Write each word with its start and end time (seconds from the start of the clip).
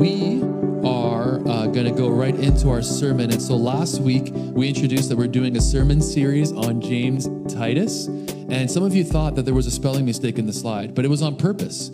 we 0.00 0.42
are 0.82 1.46
uh, 1.46 1.66
going 1.66 1.84
to 1.84 1.90
go 1.90 2.08
right 2.08 2.34
into 2.34 2.70
our 2.70 2.80
sermon. 2.80 3.30
And 3.30 3.42
so 3.42 3.54
last 3.54 4.00
week 4.00 4.30
we 4.32 4.66
introduced 4.66 5.10
that 5.10 5.18
we're 5.18 5.28
doing 5.28 5.58
a 5.58 5.60
sermon 5.60 6.00
series 6.00 6.52
on 6.52 6.80
James 6.80 7.28
Titus. 7.52 8.06
And 8.06 8.70
some 8.70 8.82
of 8.82 8.94
you 8.94 9.04
thought 9.04 9.34
that 9.34 9.42
there 9.42 9.52
was 9.52 9.66
a 9.66 9.70
spelling 9.70 10.06
mistake 10.06 10.38
in 10.38 10.46
the 10.46 10.54
slide, 10.54 10.94
but 10.94 11.04
it 11.04 11.08
was 11.08 11.20
on 11.20 11.36
purpose. 11.36 11.90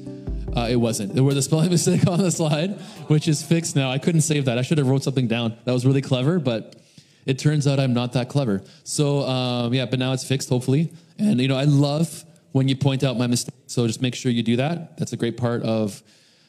Uh, 0.56 0.68
it 0.70 0.76
wasn't. 0.76 1.14
There 1.14 1.24
was 1.24 1.36
a 1.36 1.42
spelling 1.42 1.68
mistake 1.76 2.06
on 2.06 2.20
the 2.20 2.30
slide, 2.30 2.78
which 3.08 3.26
is 3.26 3.42
fixed 3.42 3.74
now. 3.74 3.90
I 3.90 3.98
couldn't 3.98 4.20
save 4.20 4.44
that. 4.44 4.56
I 4.56 4.62
should 4.62 4.78
have 4.78 4.86
wrote 4.86 5.02
something 5.02 5.26
down. 5.26 5.56
That 5.64 5.72
was 5.72 5.84
really 5.84 6.00
clever, 6.00 6.38
but 6.38 6.76
it 7.24 7.40
turns 7.40 7.66
out 7.66 7.80
I'm 7.80 7.92
not 7.92 8.12
that 8.12 8.28
clever. 8.28 8.62
So 8.84 9.22
um, 9.22 9.74
yeah, 9.74 9.86
but 9.86 9.98
now 9.98 10.12
it's 10.12 10.24
fixed, 10.24 10.48
hopefully. 10.48 10.92
And 11.18 11.40
you 11.40 11.48
know, 11.48 11.56
I 11.56 11.64
love 11.64 12.24
when 12.52 12.68
you 12.68 12.76
point 12.76 13.02
out 13.02 13.18
my 13.18 13.26
mistake. 13.26 13.56
So 13.66 13.84
just 13.88 14.00
make 14.00 14.14
sure 14.14 14.30
you 14.30 14.44
do 14.44 14.54
that. 14.58 14.96
That's 14.96 15.12
a 15.12 15.16
great 15.16 15.36
part 15.36 15.64
of. 15.64 16.04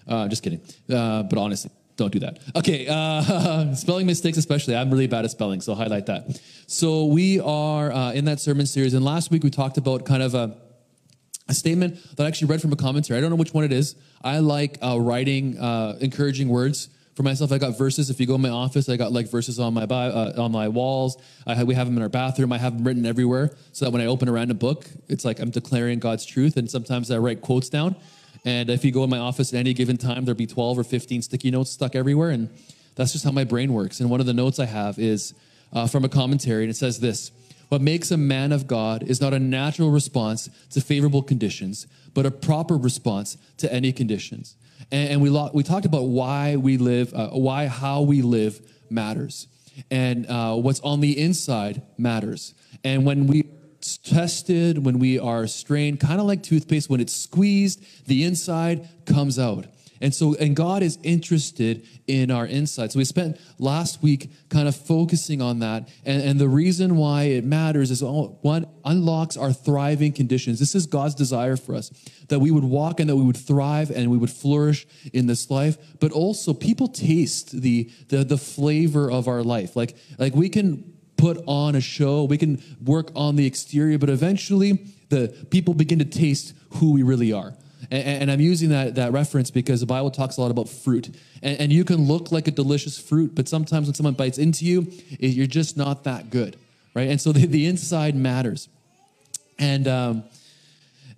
Uh, 0.07 0.27
just 0.27 0.43
kidding. 0.43 0.61
Uh, 0.89 1.23
but 1.23 1.37
honestly, 1.37 1.71
don't 1.97 2.13
do 2.13 2.19
that. 2.19 2.39
Okay, 2.55 2.87
uh, 2.87 3.73
spelling 3.75 4.05
mistakes, 4.05 4.37
especially. 4.37 4.75
I'm 4.75 4.89
really 4.91 5.07
bad 5.07 5.25
at 5.25 5.31
spelling, 5.31 5.61
so 5.61 5.73
highlight 5.73 6.05
that. 6.05 6.39
So 6.67 7.05
we 7.05 7.39
are 7.39 7.91
uh, 7.91 8.13
in 8.13 8.25
that 8.25 8.39
sermon 8.39 8.67
series, 8.67 8.93
and 8.93 9.03
last 9.03 9.31
week 9.31 9.43
we 9.43 9.49
talked 9.49 9.77
about 9.77 10.05
kind 10.05 10.21
of 10.21 10.35
a, 10.35 10.55
a 11.49 11.53
statement 11.53 11.97
that 12.15 12.23
I 12.23 12.27
actually 12.27 12.49
read 12.49 12.61
from 12.61 12.71
a 12.71 12.75
commentary. 12.75 13.17
I 13.17 13.21
don't 13.21 13.31
know 13.31 13.35
which 13.35 13.53
one 13.53 13.63
it 13.63 13.73
is. 13.73 13.95
I 14.21 14.39
like 14.39 14.77
uh, 14.81 14.99
writing 14.99 15.57
uh, 15.57 15.97
encouraging 15.99 16.49
words 16.49 16.89
for 17.15 17.23
myself. 17.23 17.51
I 17.51 17.57
got 17.57 17.75
verses. 17.75 18.11
If 18.11 18.19
you 18.19 18.27
go 18.27 18.35
in 18.35 18.41
my 18.41 18.49
office, 18.49 18.87
I 18.89 18.95
got 18.95 19.11
like 19.11 19.27
verses 19.27 19.59
on 19.59 19.73
my 19.73 19.83
uh, 19.83 20.33
on 20.37 20.51
my 20.51 20.67
walls. 20.67 21.17
I 21.47 21.63
we 21.63 21.73
have 21.73 21.87
them 21.87 21.97
in 21.97 22.03
our 22.03 22.09
bathroom. 22.09 22.53
I 22.53 22.59
have 22.59 22.75
them 22.77 22.85
written 22.85 23.07
everywhere, 23.07 23.55
so 23.71 23.85
that 23.85 23.91
when 23.91 24.01
I 24.01 24.05
open 24.05 24.29
a 24.29 24.31
random 24.31 24.57
book, 24.57 24.85
it's 25.07 25.25
like 25.25 25.39
I'm 25.39 25.49
declaring 25.49 25.97
God's 25.97 26.25
truth. 26.25 26.57
And 26.57 26.69
sometimes 26.69 27.09
I 27.09 27.17
write 27.17 27.41
quotes 27.41 27.69
down. 27.69 27.95
And 28.47 28.69
if 28.69 28.85
you 28.85 28.93
go 28.93 29.03
in 29.03 29.09
my 29.09 29.17
office 29.17 29.53
at 29.53 29.59
any 29.59 29.73
given 29.73 29.97
time, 29.97 30.23
there'll 30.23 30.37
be 30.37 30.47
12 30.47 30.79
or 30.79 30.83
15 30.85 31.21
sticky 31.21 31.51
notes 31.51 31.69
stuck 31.69 31.97
everywhere. 31.97 32.29
And 32.29 32.49
that's 32.95 33.11
just 33.11 33.25
how 33.25 33.31
my 33.31 33.43
brain 33.43 33.73
works. 33.73 33.99
And 33.99 34.09
one 34.09 34.21
of 34.21 34.25
the 34.25 34.33
notes 34.33 34.57
I 34.57 34.67
have 34.67 34.97
is 34.97 35.33
uh, 35.73 35.85
from 35.85 36.05
a 36.05 36.09
commentary, 36.09 36.63
and 36.63 36.71
it 36.71 36.77
says 36.77 37.01
this 37.01 37.31
What 37.67 37.81
makes 37.81 38.09
a 38.09 38.15
man 38.15 38.53
of 38.53 38.65
God 38.65 39.03
is 39.03 39.19
not 39.19 39.33
a 39.33 39.39
natural 39.39 39.91
response 39.91 40.49
to 40.69 40.79
favorable 40.79 41.21
conditions, 41.21 41.87
but 42.13 42.25
a 42.25 42.31
proper 42.31 42.77
response 42.77 43.37
to 43.57 43.71
any 43.71 43.91
conditions. 43.91 44.55
And, 44.93 45.09
and 45.09 45.21
we, 45.21 45.29
lo- 45.29 45.51
we 45.53 45.63
talked 45.63 45.85
about 45.85 46.03
why 46.03 46.55
we 46.55 46.77
live, 46.77 47.13
uh, 47.13 47.31
why 47.31 47.67
how 47.67 48.03
we 48.03 48.21
live 48.21 48.61
matters. 48.89 49.47
And 49.91 50.25
uh, 50.25 50.55
what's 50.55 50.79
on 50.79 51.01
the 51.01 51.19
inside 51.19 51.81
matters. 51.97 52.53
And 52.85 53.05
when 53.05 53.27
we 53.27 53.43
tested, 53.81 54.83
when 54.83 54.99
we 54.99 55.19
are 55.19 55.47
strained, 55.47 55.99
kind 55.99 56.19
of 56.19 56.25
like 56.25 56.43
toothpaste, 56.43 56.89
when 56.89 56.99
it's 56.99 57.15
squeezed, 57.15 57.83
the 58.07 58.23
inside 58.23 58.87
comes 59.05 59.39
out. 59.39 59.65
And 60.01 60.13
so, 60.13 60.35
and 60.35 60.55
God 60.55 60.83
is 60.83 60.99
interested 61.03 61.87
in 62.05 62.31
our 62.31 62.45
insight. 62.45 62.91
So 62.91 62.99
we 62.99 63.05
spent 63.05 63.39
last 63.59 64.03
week 64.03 64.29
kind 64.49 64.67
of 64.67 64.75
focusing 64.75 65.41
on 65.41 65.59
that. 65.59 65.89
And, 66.05 66.21
and 66.21 66.39
the 66.39 66.47
reason 66.47 66.95
why 66.95 67.23
it 67.23 67.43
matters 67.43 67.91
is 67.91 68.03
oh, 68.03 68.37
one, 68.41 68.67
unlocks 68.85 69.37
our 69.37 69.51
thriving 69.51 70.13
conditions. 70.13 70.59
This 70.59 70.75
is 70.75 70.85
God's 70.85 71.15
desire 71.15 71.57
for 71.57 71.75
us 71.75 71.89
that 72.29 72.39
we 72.39 72.51
would 72.51 72.63
walk 72.63 72.99
and 72.99 73.09
that 73.09 73.15
we 73.15 73.23
would 73.23 73.37
thrive 73.37 73.89
and 73.89 74.11
we 74.11 74.17
would 74.17 74.31
flourish 74.31 74.85
in 75.13 75.27
this 75.27 75.49
life. 75.49 75.77
But 75.99 76.11
also 76.11 76.53
people 76.53 76.87
taste 76.87 77.61
the, 77.61 77.89
the, 78.09 78.23
the 78.23 78.37
flavor 78.37 79.09
of 79.09 79.27
our 79.27 79.43
life. 79.43 79.75
Like, 79.75 79.95
like 80.19 80.35
we 80.35 80.49
can 80.49 80.96
put 81.17 81.43
on 81.47 81.75
a 81.75 81.81
show, 81.81 82.23
we 82.23 82.37
can 82.37 82.61
work 82.83 83.09
on 83.15 83.35
the 83.35 83.45
exterior, 83.45 83.97
but 83.97 84.09
eventually 84.09 84.85
the 85.09 85.29
people 85.49 85.73
begin 85.73 85.99
to 85.99 86.05
taste 86.05 86.53
who 86.75 86.93
we 86.93 87.03
really 87.03 87.33
are. 87.33 87.53
And, 87.91 88.23
and 88.23 88.31
I'm 88.31 88.41
using 88.41 88.69
that, 88.69 88.95
that 88.95 89.11
reference 89.11 89.51
because 89.51 89.79
the 89.79 89.85
Bible 89.85 90.11
talks 90.11 90.37
a 90.37 90.41
lot 90.41 90.51
about 90.51 90.69
fruit. 90.69 91.07
And, 91.41 91.59
and, 91.59 91.73
you 91.73 91.83
can 91.83 92.07
look 92.07 92.31
like 92.31 92.47
a 92.47 92.51
delicious 92.51 92.99
fruit, 92.99 93.35
but 93.35 93.47
sometimes 93.47 93.87
when 93.87 93.93
someone 93.93 94.13
bites 94.13 94.37
into 94.37 94.65
you, 94.65 94.91
you're 95.19 95.47
just 95.47 95.77
not 95.77 96.03
that 96.03 96.29
good, 96.29 96.57
right? 96.93 97.09
And 97.09 97.21
so 97.21 97.31
the, 97.31 97.45
the 97.45 97.65
inside 97.65 98.15
matters. 98.15 98.69
And, 99.59 99.87
um, 99.87 100.23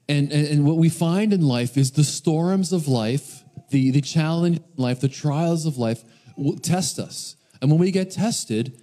and, 0.08 0.32
and 0.32 0.66
what 0.66 0.78
we 0.78 0.90
find 0.90 1.34
in 1.34 1.42
life 1.42 1.78
is 1.78 1.92
the 1.92 2.04
storms 2.04 2.74
of 2.74 2.88
life, 2.88 3.44
the, 3.70 3.92
the 3.92 4.02
challenge 4.02 4.60
life, 4.76 5.02
the 5.02 5.10
trials 5.10 5.66
of 5.66 5.78
life 5.78 6.04
will 6.36 6.58
test 6.58 7.00
us. 7.00 7.36
And 7.62 7.70
when 7.70 7.80
we 7.80 7.92
get 7.92 8.12
tested, 8.12 8.82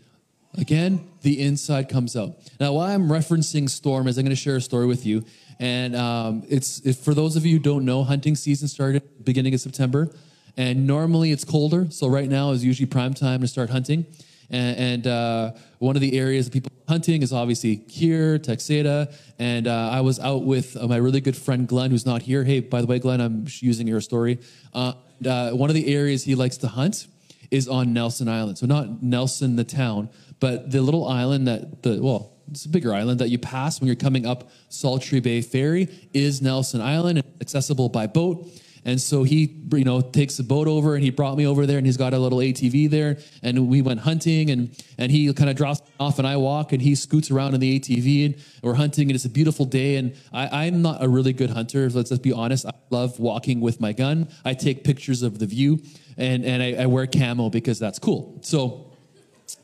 Again, 0.58 1.08
the 1.22 1.40
inside 1.40 1.88
comes 1.88 2.16
out. 2.16 2.36
Now, 2.58 2.72
why 2.72 2.94
I'm 2.94 3.08
referencing 3.08 3.68
storm 3.68 4.08
is 4.08 4.16
I'm 4.16 4.24
going 4.24 4.34
to 4.34 4.40
share 4.40 4.56
a 4.56 4.60
story 4.60 4.86
with 4.86 5.04
you. 5.04 5.24
And 5.58 5.94
um, 5.96 6.44
it's 6.48 6.80
if, 6.80 6.98
for 6.98 7.14
those 7.14 7.36
of 7.36 7.44
you 7.44 7.56
who 7.56 7.62
don't 7.62 7.84
know, 7.84 8.04
hunting 8.04 8.34
season 8.34 8.68
started 8.68 9.02
beginning 9.24 9.54
of 9.54 9.60
September, 9.60 10.10
and 10.56 10.86
normally 10.86 11.30
it's 11.30 11.44
colder. 11.44 11.90
So 11.90 12.08
right 12.08 12.28
now 12.28 12.52
is 12.52 12.64
usually 12.64 12.86
prime 12.86 13.14
time 13.14 13.40
to 13.42 13.48
start 13.48 13.70
hunting. 13.70 14.06
And, 14.50 14.78
and 14.78 15.06
uh, 15.06 15.52
one 15.78 15.96
of 15.96 16.00
the 16.02 16.18
areas 16.18 16.46
that 16.46 16.52
people 16.52 16.72
hunting 16.88 17.22
is 17.22 17.32
obviously 17.32 17.82
here, 17.88 18.38
Texada. 18.38 19.12
And 19.38 19.66
uh, 19.66 19.90
I 19.92 20.00
was 20.00 20.18
out 20.20 20.44
with 20.44 20.76
uh, 20.76 20.86
my 20.86 20.96
really 20.96 21.20
good 21.20 21.36
friend 21.36 21.66
Glenn, 21.66 21.90
who's 21.90 22.06
not 22.06 22.22
here. 22.22 22.44
Hey, 22.44 22.60
by 22.60 22.80
the 22.80 22.86
way, 22.86 22.98
Glenn, 22.98 23.20
I'm 23.20 23.46
using 23.60 23.86
your 23.86 24.00
story. 24.00 24.38
Uh, 24.72 24.94
uh, 25.26 25.50
one 25.50 25.68
of 25.68 25.74
the 25.74 25.92
areas 25.94 26.24
he 26.24 26.34
likes 26.34 26.56
to 26.58 26.68
hunt 26.68 27.08
is 27.50 27.68
on 27.68 27.92
Nelson 27.92 28.28
Island. 28.28 28.58
So 28.58 28.66
not 28.66 29.02
Nelson, 29.02 29.56
the 29.56 29.64
town, 29.64 30.08
but 30.40 30.70
the 30.70 30.82
little 30.82 31.06
island 31.06 31.48
that 31.48 31.82
the 31.82 32.00
well, 32.02 32.36
it's 32.50 32.64
a 32.64 32.68
bigger 32.68 32.94
island 32.94 33.20
that 33.20 33.30
you 33.30 33.38
pass 33.38 33.80
when 33.80 33.86
you're 33.86 33.96
coming 33.96 34.26
up 34.26 34.50
Saltery 34.70 35.22
Bay 35.22 35.40
Ferry 35.40 35.88
is 36.12 36.40
Nelson 36.42 36.80
Island, 36.80 37.22
accessible 37.40 37.88
by 37.88 38.06
boat. 38.06 38.46
And 38.86 39.00
so 39.00 39.24
he, 39.24 39.64
you 39.72 39.82
know, 39.82 40.00
takes 40.00 40.36
the 40.36 40.44
boat 40.44 40.68
over 40.68 40.94
and 40.94 41.02
he 41.02 41.10
brought 41.10 41.36
me 41.36 41.44
over 41.44 41.66
there 41.66 41.76
and 41.76 41.84
he's 41.84 41.96
got 41.96 42.14
a 42.14 42.18
little 42.20 42.38
ATV 42.38 42.88
there 42.88 43.18
and 43.42 43.66
we 43.66 43.82
went 43.82 43.98
hunting 43.98 44.48
and 44.50 44.70
and 44.96 45.10
he 45.10 45.32
kind 45.34 45.50
of 45.50 45.56
drops 45.56 45.82
off 45.98 46.20
and 46.20 46.26
I 46.26 46.36
walk 46.36 46.72
and 46.72 46.80
he 46.80 46.94
scoots 46.94 47.32
around 47.32 47.54
in 47.54 47.60
the 47.60 47.80
ATV 47.80 48.26
and 48.26 48.44
we're 48.62 48.74
hunting 48.74 49.08
and 49.08 49.16
it's 49.16 49.24
a 49.24 49.28
beautiful 49.28 49.64
day 49.64 49.96
and 49.96 50.14
I, 50.32 50.66
I'm 50.66 50.82
not 50.82 51.02
a 51.02 51.08
really 51.08 51.32
good 51.32 51.50
hunter. 51.50 51.90
So 51.90 51.96
Let's 51.96 52.10
just 52.10 52.22
be 52.22 52.32
honest. 52.32 52.64
I 52.64 52.74
love 52.90 53.18
walking 53.18 53.60
with 53.60 53.80
my 53.80 53.92
gun. 53.92 54.28
I 54.44 54.54
take 54.54 54.84
pictures 54.84 55.22
of 55.22 55.40
the 55.40 55.46
view 55.46 55.82
and 56.16 56.44
and 56.44 56.62
I, 56.62 56.84
I 56.84 56.86
wear 56.86 57.08
camo 57.08 57.50
because 57.50 57.80
that's 57.80 57.98
cool. 57.98 58.38
So 58.42 58.85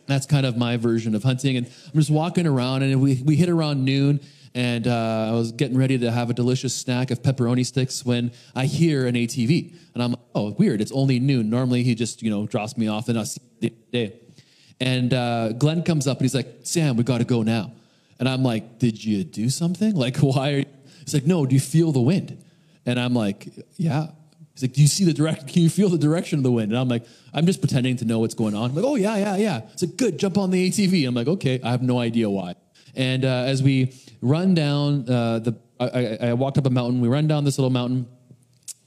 that's 0.07 0.27
kind 0.27 0.47
of 0.47 0.57
my 0.57 0.77
version 0.77 1.15
of 1.15 1.23
hunting. 1.23 1.57
And 1.57 1.67
I'm 1.67 1.99
just 1.99 2.11
walking 2.11 2.47
around, 2.47 2.83
and 2.83 3.01
we, 3.01 3.23
we 3.25 3.37
hit 3.37 3.49
around 3.49 3.85
noon, 3.85 4.21
and 4.55 4.87
uh, 4.87 5.29
I 5.31 5.33
was 5.33 5.53
getting 5.53 5.79
ready 5.79 5.99
to 5.99 6.11
have 6.11 6.29
a 6.29 6.35
delicious 6.35 6.75
snack 6.75 7.11
of 7.11 7.23
pepperoni 7.23 7.65
sticks 7.65 8.05
when 8.05 8.33
I 8.55 8.67
hear 8.67 9.07
an 9.07 9.15
ATV. 9.15 9.75
And 9.95 10.03
I'm 10.03 10.17
oh, 10.35 10.53
weird, 10.53 10.81
it's 10.81 10.93
only 10.93 11.19
noon. 11.19 11.49
Normally 11.49 11.83
he 11.83 11.95
just, 11.95 12.23
you 12.23 12.31
know, 12.31 12.47
drops 12.47 12.77
me 12.77 12.89
off 12.89 13.09
and 13.09 13.19
I'll 13.19 13.25
see 13.25 13.41
the 13.61 13.73
day. 13.93 14.21
And 14.81 15.15
uh, 15.15 15.53
Glenn 15.53 15.83
comes 15.83 16.07
up 16.07 16.19
and 16.19 16.25
he's 16.25 16.35
like, 16.35 16.49
Sam, 16.65 16.97
we 16.97 17.05
got 17.05 17.19
to 17.19 17.25
go 17.25 17.43
now. 17.43 17.73
And 18.19 18.29
I'm 18.29 18.43
like, 18.43 18.79
did 18.79 19.03
you 19.03 19.25
do 19.25 19.49
something? 19.49 19.95
Like, 19.95 20.17
why 20.19 20.53
are 20.53 20.59
you? 20.59 20.67
He's 21.01 21.15
like, 21.15 21.27
no, 21.27 21.47
do 21.47 21.55
you 21.55 21.61
feel 21.61 21.93
the 21.93 22.01
wind? 22.01 22.43
And 22.85 22.99
I'm 22.99 23.15
like, 23.15 23.49
yeah. 23.77 24.09
He's 24.55 24.63
like, 24.63 24.73
do 24.73 24.83
you 24.83 24.87
see 24.87 25.05
the 25.05 25.15
direct? 25.15 25.49
Can 25.49 25.63
you 25.63 25.71
feel 25.71 25.89
the 25.89 25.99
direction 25.99 26.39
of 26.39 26.43
the 26.43 26.53
wind? 26.53 26.73
And 26.73 26.79
I'm 26.79 26.89
like, 26.89 27.05
I'm 27.33 27.47
just 27.47 27.61
pretending 27.61 27.97
to 27.97 28.05
know 28.05 28.19
what's 28.19 28.35
going 28.35 28.55
on. 28.55 28.71
I'm 28.71 28.77
like, 28.77 28.85
oh 28.85 28.97
yeah, 28.97 29.17
yeah, 29.17 29.37
yeah. 29.37 29.61
It's 29.73 29.83
like, 29.83 29.97
good, 29.97 30.19
jump 30.19 30.37
on 30.37 30.51
the 30.51 30.71
ATV. 30.71 31.09
I'm 31.09 31.15
like, 31.15 31.29
okay, 31.29 31.61
I 31.65 31.71
have 31.71 31.83
no 31.83 31.99
idea 31.99 32.29
why. 32.29 32.55
And 32.95 33.25
uh, 33.25 33.45
as 33.47 33.63
we 33.63 33.95
run 34.21 34.55
down 34.55 35.09
uh, 35.09 35.39
the, 35.39 35.57
I, 35.81 36.29
I, 36.29 36.33
walked 36.35 36.59
up 36.59 36.67
a 36.67 36.71
mountain. 36.71 37.01
We 37.01 37.09
run 37.09 37.27
down 37.27 37.45
this 37.45 37.59
little 37.59 37.71
mountain, 37.71 38.07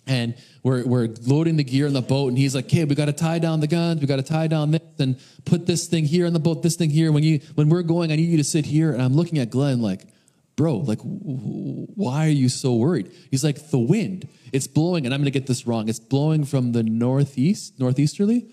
and 0.07 0.35
we're 0.63 0.85
we're 0.85 1.09
loading 1.23 1.57
the 1.57 1.63
gear 1.63 1.87
in 1.87 1.93
the 1.93 2.01
boat. 2.01 2.29
And 2.29 2.37
he's 2.37 2.55
like, 2.55 2.65
okay, 2.65 2.85
we 2.85 2.95
got 2.95 3.05
to 3.05 3.13
tie 3.13 3.39
down 3.39 3.59
the 3.59 3.67
guns. 3.67 3.99
We 4.01 4.07
got 4.07 4.17
to 4.17 4.23
tie 4.23 4.47
down 4.47 4.71
this 4.71 4.81
and 4.99 5.19
put 5.43 5.65
this 5.65 5.87
thing 5.87 6.05
here 6.05 6.25
in 6.25 6.33
the 6.33 6.39
boat. 6.39 6.63
This 6.63 6.75
thing 6.75 6.89
here. 6.89 7.11
When 7.11 7.23
you 7.23 7.41
when 7.55 7.69
we're 7.69 7.83
going, 7.83 8.11
I 8.11 8.15
need 8.15 8.29
you 8.29 8.37
to 8.37 8.43
sit 8.43 8.65
here. 8.65 8.93
And 8.93 9.01
I'm 9.01 9.13
looking 9.13 9.39
at 9.39 9.49
Glenn 9.49 9.81
like, 9.81 10.07
bro, 10.55 10.77
like, 10.77 10.99
why 11.01 12.27
are 12.27 12.31
you 12.31 12.49
so 12.49 12.75
worried? 12.75 13.11
He's 13.29 13.43
like, 13.43 13.69
the 13.71 13.79
wind. 13.79 14.27
It's 14.53 14.67
blowing, 14.67 15.05
and 15.05 15.13
I'm 15.13 15.23
to 15.23 15.31
get 15.31 15.47
this 15.47 15.67
wrong. 15.67 15.89
It's 15.89 15.99
blowing 15.99 16.45
from 16.45 16.71
the 16.71 16.83
northeast, 16.83 17.79
northeasterly, 17.79 18.47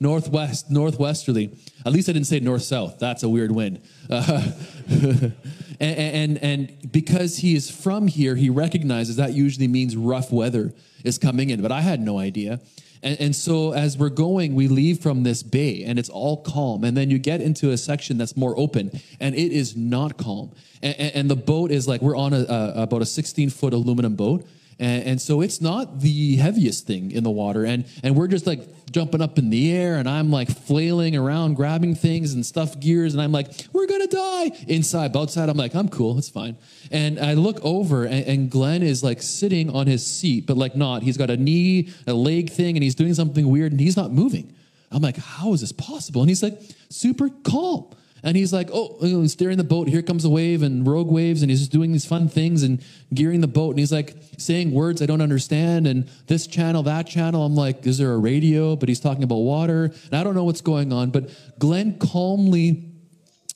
northwest, 0.00 0.70
northwesterly. 0.70 1.56
At 1.84 1.92
least 1.92 2.08
I 2.08 2.12
didn't 2.12 2.26
say 2.26 2.40
north 2.40 2.62
south. 2.62 2.98
That's 2.98 3.22
a 3.22 3.28
weird 3.28 3.52
wind. 3.52 3.82
Uh, 4.08 5.30
and, 5.78 6.38
and 6.38 6.38
and 6.38 6.92
because 6.92 7.38
he 7.38 7.54
is 7.54 7.70
from 7.70 8.06
here, 8.06 8.34
he 8.34 8.48
recognizes 8.48 9.16
that 9.16 9.34
usually 9.34 9.68
means 9.68 9.94
rough 9.94 10.32
weather 10.32 10.72
is 11.04 11.18
coming 11.18 11.50
in. 11.50 11.60
But 11.60 11.70
I 11.70 11.82
had 11.82 12.00
no 12.00 12.18
idea. 12.18 12.60
And, 13.02 13.20
and, 13.20 13.36
so 13.36 13.72
as 13.72 13.98
we're 13.98 14.08
going, 14.08 14.54
we 14.54 14.68
leave 14.68 15.00
from 15.00 15.22
this 15.22 15.42
bay 15.42 15.84
and 15.84 15.98
it's 15.98 16.08
all 16.08 16.38
calm. 16.38 16.84
And 16.84 16.96
then 16.96 17.10
you 17.10 17.18
get 17.18 17.40
into 17.40 17.70
a 17.70 17.76
section 17.76 18.18
that's 18.18 18.36
more 18.36 18.54
open 18.58 18.90
and 19.20 19.34
it 19.34 19.52
is 19.52 19.76
not 19.76 20.16
calm. 20.16 20.52
And, 20.82 20.96
and 20.98 21.30
the 21.30 21.36
boat 21.36 21.70
is 21.70 21.86
like, 21.86 22.00
we're 22.00 22.16
on 22.16 22.32
a, 22.32 22.40
a, 22.48 22.82
about 22.82 23.02
a 23.02 23.06
16 23.06 23.50
foot 23.50 23.72
aluminum 23.72 24.16
boat 24.16 24.46
And, 24.78 25.02
and 25.04 25.22
so 25.22 25.40
it's 25.40 25.60
not 25.60 26.00
the 26.00 26.36
heaviest 26.36 26.86
thing 26.86 27.10
in 27.10 27.24
the 27.24 27.30
water. 27.30 27.64
And, 27.64 27.86
and 28.02 28.14
we're 28.14 28.28
just 28.28 28.46
like 28.46 28.60
jumping 28.90 29.22
up 29.22 29.38
in 29.38 29.50
the 29.50 29.72
air 29.72 29.96
and 29.96 30.08
I'm 30.08 30.30
like 30.30 30.48
flailing 30.48 31.16
around, 31.16 31.54
grabbing 31.54 31.94
things 31.94 32.34
and 32.34 32.44
stuff 32.44 32.78
gears. 32.78 33.14
And 33.14 33.22
I'm 33.22 33.32
like, 33.32 33.48
we're 33.72 33.86
going 33.86 34.06
to 34.06 34.16
die 34.16 34.64
inside. 34.68 35.12
But 35.12 35.22
outside, 35.22 35.48
I'm 35.48 35.56
like, 35.56 35.74
I'm 35.74 35.88
cool. 35.88 36.18
It's 36.18 36.28
fine. 36.28 36.56
And 36.90 37.18
I 37.18 37.34
look 37.34 37.58
over 37.64 38.04
and, 38.04 38.26
and 38.26 38.50
Glenn 38.50 38.82
is 38.82 39.02
like 39.02 39.22
sitting 39.22 39.70
on 39.70 39.86
his 39.86 40.06
seat, 40.06 40.46
but 40.46 40.56
like 40.56 40.76
not. 40.76 41.02
He's 41.02 41.16
got 41.16 41.30
a 41.30 41.36
knee, 41.36 41.88
a 42.06 42.12
leg 42.12 42.50
thing, 42.50 42.76
and 42.76 42.82
he's 42.82 42.94
doing 42.94 43.14
something 43.14 43.48
weird 43.48 43.72
and 43.72 43.80
he's 43.80 43.96
not 43.96 44.12
moving. 44.12 44.54
I'm 44.90 45.02
like, 45.02 45.16
how 45.16 45.52
is 45.52 45.60
this 45.62 45.72
possible? 45.72 46.22
And 46.22 46.30
he's 46.30 46.42
like, 46.42 46.60
super 46.90 47.28
calm. 47.28 47.90
And 48.22 48.36
he's 48.36 48.52
like, 48.52 48.70
oh, 48.72 48.98
know, 49.00 49.26
steering 49.26 49.58
the 49.58 49.64
boat. 49.64 49.88
Here 49.88 50.02
comes 50.02 50.24
a 50.24 50.30
wave 50.30 50.62
and 50.62 50.86
rogue 50.86 51.10
waves. 51.10 51.42
And 51.42 51.50
he's 51.50 51.60
just 51.60 51.72
doing 51.72 51.92
these 51.92 52.06
fun 52.06 52.28
things 52.28 52.62
and 52.62 52.82
gearing 53.14 53.40
the 53.40 53.48
boat. 53.48 53.70
And 53.70 53.78
he's 53.78 53.92
like 53.92 54.16
saying 54.38 54.72
words 54.72 55.02
I 55.02 55.06
don't 55.06 55.20
understand. 55.20 55.86
And 55.86 56.08
this 56.26 56.46
channel, 56.46 56.82
that 56.84 57.06
channel. 57.06 57.44
I'm 57.44 57.54
like, 57.54 57.86
is 57.86 57.98
there 57.98 58.12
a 58.12 58.18
radio? 58.18 58.74
But 58.76 58.88
he's 58.88 59.00
talking 59.00 59.22
about 59.22 59.36
water. 59.36 59.84
And 59.84 60.14
I 60.14 60.24
don't 60.24 60.34
know 60.34 60.44
what's 60.44 60.60
going 60.60 60.92
on. 60.92 61.10
But 61.10 61.30
Glenn 61.58 61.98
calmly 61.98 62.90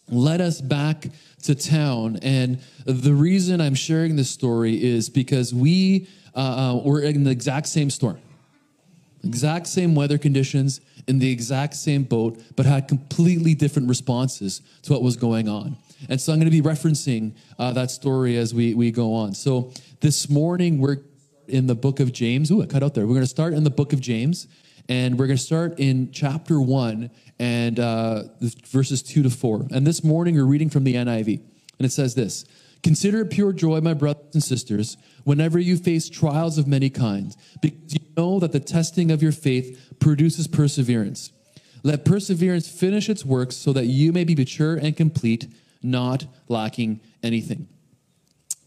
led 0.09 0.41
us 0.41 0.61
back 0.61 1.07
to 1.45 1.55
town. 1.55 2.19
And 2.23 2.61
the 2.85 3.15
reason 3.15 3.61
I'm 3.61 3.75
sharing 3.75 4.17
this 4.17 4.31
story 4.31 4.83
is 4.83 5.09
because 5.09 5.55
we 5.55 6.09
uh, 6.35 6.39
uh, 6.39 6.83
were 6.85 7.01
in 7.01 7.25
the 7.25 7.31
exact 7.31 7.67
same 7.67 7.91
storm 7.91 8.21
exact 9.25 9.67
same 9.67 9.95
weather 9.95 10.19
conditions 10.19 10.81
in 11.07 11.19
the 11.19 11.31
exact 11.31 11.75
same 11.75 12.05
boat, 12.05 12.41
but 12.57 12.67
had 12.67 12.89
completely 12.89 13.55
different 13.55 13.89
responses 13.89 14.63
to 14.83 14.93
what 14.93 15.03
was 15.03 15.17
going 15.17 15.49
on. 15.49 15.77
And 16.09 16.21
so 16.21 16.33
I'm 16.33 16.39
going 16.39 16.51
to 16.51 16.63
be 16.63 16.67
referencing 16.67 17.35
uh, 17.59 17.73
that 17.73 17.91
story 17.91 18.37
as 18.37 18.55
we, 18.55 18.75
we 18.75 18.91
go 18.91 19.15
on. 19.15 19.35
So 19.35 19.73
this 20.01 20.31
morning, 20.31 20.79
we're 20.79 20.99
in 21.47 21.67
the 21.67 21.75
book 21.75 22.01
of 22.01 22.13
James. 22.13 22.51
Ooh, 22.51 22.63
I 22.63 22.67
cut 22.67 22.83
out 22.83 22.95
there. 22.95 23.07
We're 23.07 23.15
going 23.15 23.23
to 23.23 23.27
start 23.27 23.53
in 23.53 23.65
the 23.65 23.71
book 23.71 23.93
of 23.93 24.01
James, 24.01 24.47
and 24.89 25.19
we're 25.19 25.27
going 25.27 25.37
to 25.37 25.43
start 25.43 25.79
in 25.79 26.11
chapter 26.13 26.61
one 26.61 27.11
and 27.39 27.79
uh, 27.79 28.25
verses 28.67 29.03
two 29.03 29.23
to 29.23 29.31
four. 29.31 29.67
And 29.73 29.87
this 29.87 30.03
morning, 30.03 30.37
we're 30.37 30.45
reading 30.45 30.71
from 30.71 30.85
the 30.85 30.95
NIV, 30.95 31.41
and 31.79 31.87
it 31.87 31.93
says 31.93 32.15
this 32.15 32.45
Consider 32.83 33.21
it 33.21 33.31
pure 33.31 33.53
joy, 33.53 33.81
my 33.81 33.95
brothers 33.95 34.35
and 34.35 34.43
sisters, 34.43 34.97
whenever 35.25 35.59
you 35.59 35.77
face 35.77 36.09
trials 36.09 36.57
of 36.57 36.67
many 36.67 36.89
kinds, 36.89 37.37
because 37.61 37.95
you 37.95 38.01
know 38.17 38.39
that 38.39 38.53
the 38.53 38.61
testing 38.61 39.11
of 39.11 39.23
your 39.23 39.33
faith 39.33 39.95
produces 40.01 40.47
perseverance. 40.47 41.31
Let 41.83 42.05
perseverance 42.05 42.69
finish 42.69 43.09
its 43.09 43.25
work 43.25 43.53
so 43.53 43.73
that 43.73 43.87
you 43.87 44.13
may 44.13 44.25
be 44.25 44.35
mature 44.35 44.77
and 44.77 44.97
complete, 44.97 45.47
not 45.83 46.27
lacking 46.49 47.01
anything. 47.23 47.69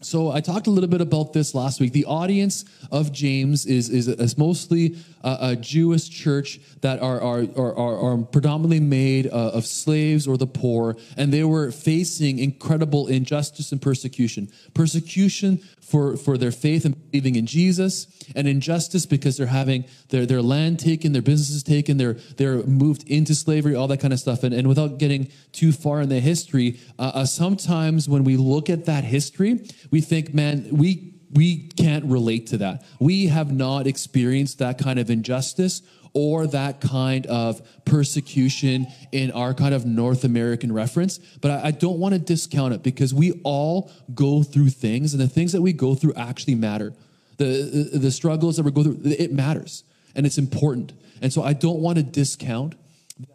So 0.04 0.30
I 0.30 0.42
talked 0.42 0.66
a 0.66 0.70
little 0.70 0.90
bit 0.90 1.00
about 1.00 1.32
this 1.32 1.54
last 1.54 1.80
week. 1.80 1.94
The 1.94 2.04
audience 2.04 2.66
of 2.92 3.10
James 3.10 3.64
is, 3.64 3.88
is, 3.88 4.06
is 4.06 4.36
mostly 4.36 4.98
a, 5.22 5.38
a, 5.40 5.56
Jewish 5.56 6.10
church 6.10 6.60
that 6.82 7.00
are, 7.00 7.18
are, 7.22 7.46
are, 7.56 7.96
are 7.98 8.18
predominantly 8.18 8.80
made 8.80 9.26
uh, 9.26 9.30
of 9.30 9.64
slaves 9.64 10.28
or 10.28 10.36
the 10.36 10.46
poor, 10.46 10.96
and 11.16 11.32
they 11.32 11.42
were 11.42 11.70
facing 11.70 12.38
incredible 12.38 13.06
injustice 13.06 13.72
and 13.72 13.80
persecution. 13.80 14.52
Persecution 14.74 15.62
for, 15.84 16.16
for 16.16 16.38
their 16.38 16.50
faith 16.50 16.84
and 16.84 17.10
believing 17.10 17.36
in 17.36 17.46
Jesus, 17.46 18.06
and 18.34 18.48
injustice 18.48 19.04
because 19.04 19.36
they're 19.36 19.46
having 19.46 19.84
their, 20.08 20.24
their 20.24 20.40
land 20.40 20.78
taken, 20.78 21.12
their 21.12 21.22
businesses 21.22 21.62
taken, 21.62 21.98
they're, 21.98 22.14
they're 22.36 22.62
moved 22.64 23.08
into 23.08 23.34
slavery, 23.34 23.74
all 23.74 23.86
that 23.88 24.00
kind 24.00 24.12
of 24.12 24.18
stuff. 24.18 24.42
And, 24.42 24.54
and 24.54 24.66
without 24.66 24.98
getting 24.98 25.30
too 25.52 25.72
far 25.72 26.00
in 26.00 26.08
the 26.08 26.20
history, 26.20 26.80
uh, 26.98 27.12
uh, 27.14 27.26
sometimes 27.26 28.08
when 28.08 28.24
we 28.24 28.36
look 28.36 28.70
at 28.70 28.86
that 28.86 29.04
history, 29.04 29.68
we 29.94 30.00
think, 30.00 30.34
man, 30.34 30.66
we 30.72 31.14
we 31.30 31.68
can't 31.68 32.04
relate 32.06 32.48
to 32.48 32.56
that. 32.56 32.84
We 32.98 33.28
have 33.28 33.52
not 33.52 33.86
experienced 33.86 34.58
that 34.58 34.76
kind 34.76 34.98
of 34.98 35.08
injustice 35.08 35.82
or 36.14 36.48
that 36.48 36.80
kind 36.80 37.26
of 37.26 37.62
persecution 37.84 38.88
in 39.12 39.30
our 39.30 39.54
kind 39.54 39.72
of 39.72 39.86
North 39.86 40.24
American 40.24 40.72
reference. 40.72 41.18
But 41.40 41.52
I, 41.52 41.66
I 41.66 41.70
don't 41.70 42.00
want 42.00 42.14
to 42.14 42.18
discount 42.18 42.74
it 42.74 42.82
because 42.82 43.14
we 43.14 43.40
all 43.44 43.88
go 44.12 44.42
through 44.42 44.70
things, 44.70 45.14
and 45.14 45.22
the 45.22 45.28
things 45.28 45.52
that 45.52 45.62
we 45.62 45.72
go 45.72 45.94
through 45.94 46.14
actually 46.14 46.56
matter. 46.56 46.92
The, 47.36 47.44
the, 47.92 47.98
the 47.98 48.10
struggles 48.10 48.56
that 48.56 48.64
we 48.64 48.72
go 48.72 48.82
through, 48.82 48.98
it 49.04 49.32
matters 49.32 49.84
and 50.16 50.26
it's 50.26 50.38
important. 50.38 50.92
And 51.22 51.32
so 51.32 51.44
I 51.44 51.52
don't 51.52 51.78
want 51.78 51.98
to 51.98 52.02
discount 52.02 52.74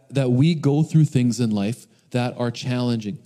that 0.10 0.30
we 0.30 0.56
go 0.56 0.84
through 0.84 1.06
things 1.06 1.40
in 1.40 1.52
life 1.52 1.88
that 2.12 2.38
are 2.38 2.52
challenging. 2.52 3.18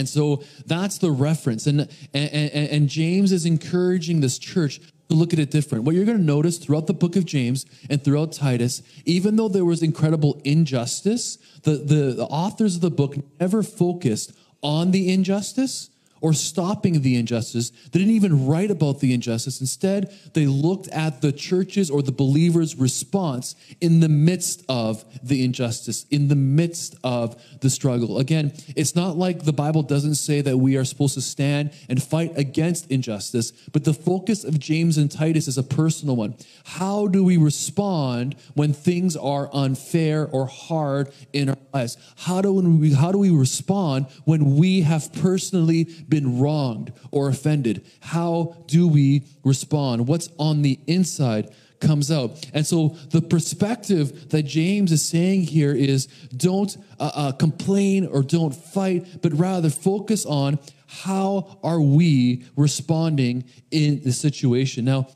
And 0.00 0.08
so 0.08 0.42
that's 0.64 0.96
the 0.96 1.10
reference. 1.10 1.66
And, 1.66 1.82
and, 2.14 2.50
and, 2.54 2.88
James 2.88 3.32
is 3.32 3.44
encouraging 3.44 4.22
this 4.22 4.38
church 4.38 4.80
to 5.10 5.14
look 5.14 5.34
at 5.34 5.38
it 5.38 5.50
different. 5.50 5.84
What 5.84 5.94
you're 5.94 6.06
going 6.06 6.16
to 6.16 6.24
notice 6.24 6.56
throughout 6.56 6.86
the 6.86 6.94
book 6.94 7.16
of 7.16 7.26
James 7.26 7.66
and 7.90 8.02
throughout 8.02 8.32
Titus, 8.32 8.82
even 9.04 9.36
though 9.36 9.50
there 9.50 9.66
was 9.66 9.82
incredible 9.82 10.40
injustice, 10.42 11.36
the, 11.64 11.72
the, 11.72 12.14
the 12.14 12.24
authors 12.24 12.76
of 12.76 12.80
the 12.80 12.90
book 12.90 13.14
never 13.38 13.62
focused 13.62 14.32
on 14.62 14.90
the 14.90 15.12
injustice 15.12 15.89
or 16.20 16.32
stopping 16.32 17.02
the 17.02 17.16
injustice. 17.16 17.70
They 17.70 17.98
didn't 17.98 18.14
even 18.14 18.46
write 18.46 18.70
about 18.70 19.00
the 19.00 19.14
injustice. 19.14 19.60
Instead, 19.60 20.14
they 20.34 20.46
looked 20.46 20.88
at 20.88 21.20
the 21.20 21.32
church's 21.32 21.90
or 21.90 22.02
the 22.02 22.12
believer's 22.12 22.76
response 22.76 23.54
in 23.80 24.00
the 24.00 24.08
midst 24.08 24.62
of 24.68 25.04
the 25.22 25.44
injustice, 25.44 26.06
in 26.10 26.28
the 26.28 26.36
midst 26.36 26.94
of 27.02 27.40
the 27.60 27.70
struggle. 27.70 28.18
Again, 28.18 28.52
it's 28.76 28.94
not 28.94 29.16
like 29.16 29.44
the 29.44 29.52
Bible 29.52 29.82
doesn't 29.82 30.16
say 30.16 30.40
that 30.40 30.58
we 30.58 30.76
are 30.76 30.84
supposed 30.84 31.14
to 31.14 31.22
stand 31.22 31.72
and 31.88 32.02
fight 32.02 32.36
against 32.36 32.90
injustice, 32.90 33.52
but 33.72 33.84
the 33.84 33.94
focus 33.94 34.44
of 34.44 34.58
James 34.58 34.98
and 34.98 35.10
Titus 35.10 35.48
is 35.48 35.58
a 35.58 35.62
personal 35.62 36.16
one. 36.16 36.34
How 36.64 37.06
do 37.06 37.24
we 37.24 37.36
respond 37.36 38.36
when 38.54 38.72
things 38.72 39.16
are 39.16 39.48
unfair 39.52 40.26
or 40.26 40.46
hard 40.46 41.12
in 41.32 41.50
our 41.50 41.56
lives? 41.72 41.96
How 42.16 42.40
do 42.40 42.52
we, 42.52 42.92
how 42.92 43.12
do 43.12 43.18
we 43.18 43.30
respond 43.30 44.06
when 44.24 44.56
we 44.56 44.82
have 44.82 45.12
personally 45.12 45.84
been 46.10 46.38
wronged 46.38 46.92
or 47.10 47.28
offended, 47.28 47.86
how 48.00 48.56
do 48.66 48.86
we 48.86 49.22
respond? 49.44 50.06
What's 50.08 50.28
on 50.38 50.62
the 50.62 50.78
inside 50.86 51.54
comes 51.80 52.10
out. 52.10 52.46
And 52.52 52.66
so 52.66 52.90
the 53.10 53.22
perspective 53.22 54.28
that 54.30 54.42
James 54.42 54.92
is 54.92 55.02
saying 55.02 55.44
here 55.44 55.74
is 55.74 56.06
don't 56.36 56.76
uh, 56.98 57.10
uh, 57.14 57.32
complain 57.32 58.06
or 58.06 58.22
don't 58.22 58.54
fight, 58.54 59.22
but 59.22 59.32
rather 59.32 59.70
focus 59.70 60.26
on 60.26 60.58
how 60.86 61.58
are 61.62 61.80
we 61.80 62.44
responding 62.56 63.44
in 63.70 64.02
the 64.02 64.12
situation. 64.12 64.84
Now, 64.84 65.08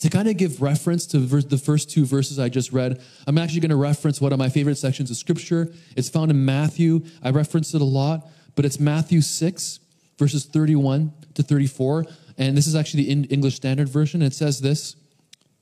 to 0.00 0.08
kind 0.08 0.28
of 0.28 0.38
give 0.38 0.62
reference 0.62 1.06
to 1.08 1.18
the 1.18 1.58
first 1.58 1.90
two 1.90 2.06
verses 2.06 2.38
I 2.38 2.48
just 2.48 2.72
read, 2.72 3.02
I'm 3.26 3.36
actually 3.36 3.60
going 3.60 3.70
to 3.70 3.76
reference 3.76 4.18
one 4.18 4.32
of 4.32 4.38
my 4.38 4.48
favorite 4.48 4.78
sections 4.78 5.10
of 5.10 5.18
scripture. 5.18 5.70
It's 5.94 6.08
found 6.08 6.30
in 6.30 6.42
Matthew. 6.44 7.02
I 7.22 7.30
reference 7.30 7.74
it 7.74 7.82
a 7.82 7.84
lot, 7.84 8.26
but 8.56 8.64
it's 8.64 8.80
Matthew 8.80 9.20
6, 9.20 9.78
verses 10.20 10.44
31 10.44 11.12
to 11.34 11.42
34. 11.42 12.04
And 12.38 12.56
this 12.56 12.66
is 12.66 12.76
actually 12.76 13.04
the 13.04 13.24
English 13.34 13.56
Standard 13.56 13.88
Version. 13.88 14.22
It 14.22 14.34
says 14.34 14.60
this 14.60 14.94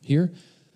here 0.02 0.32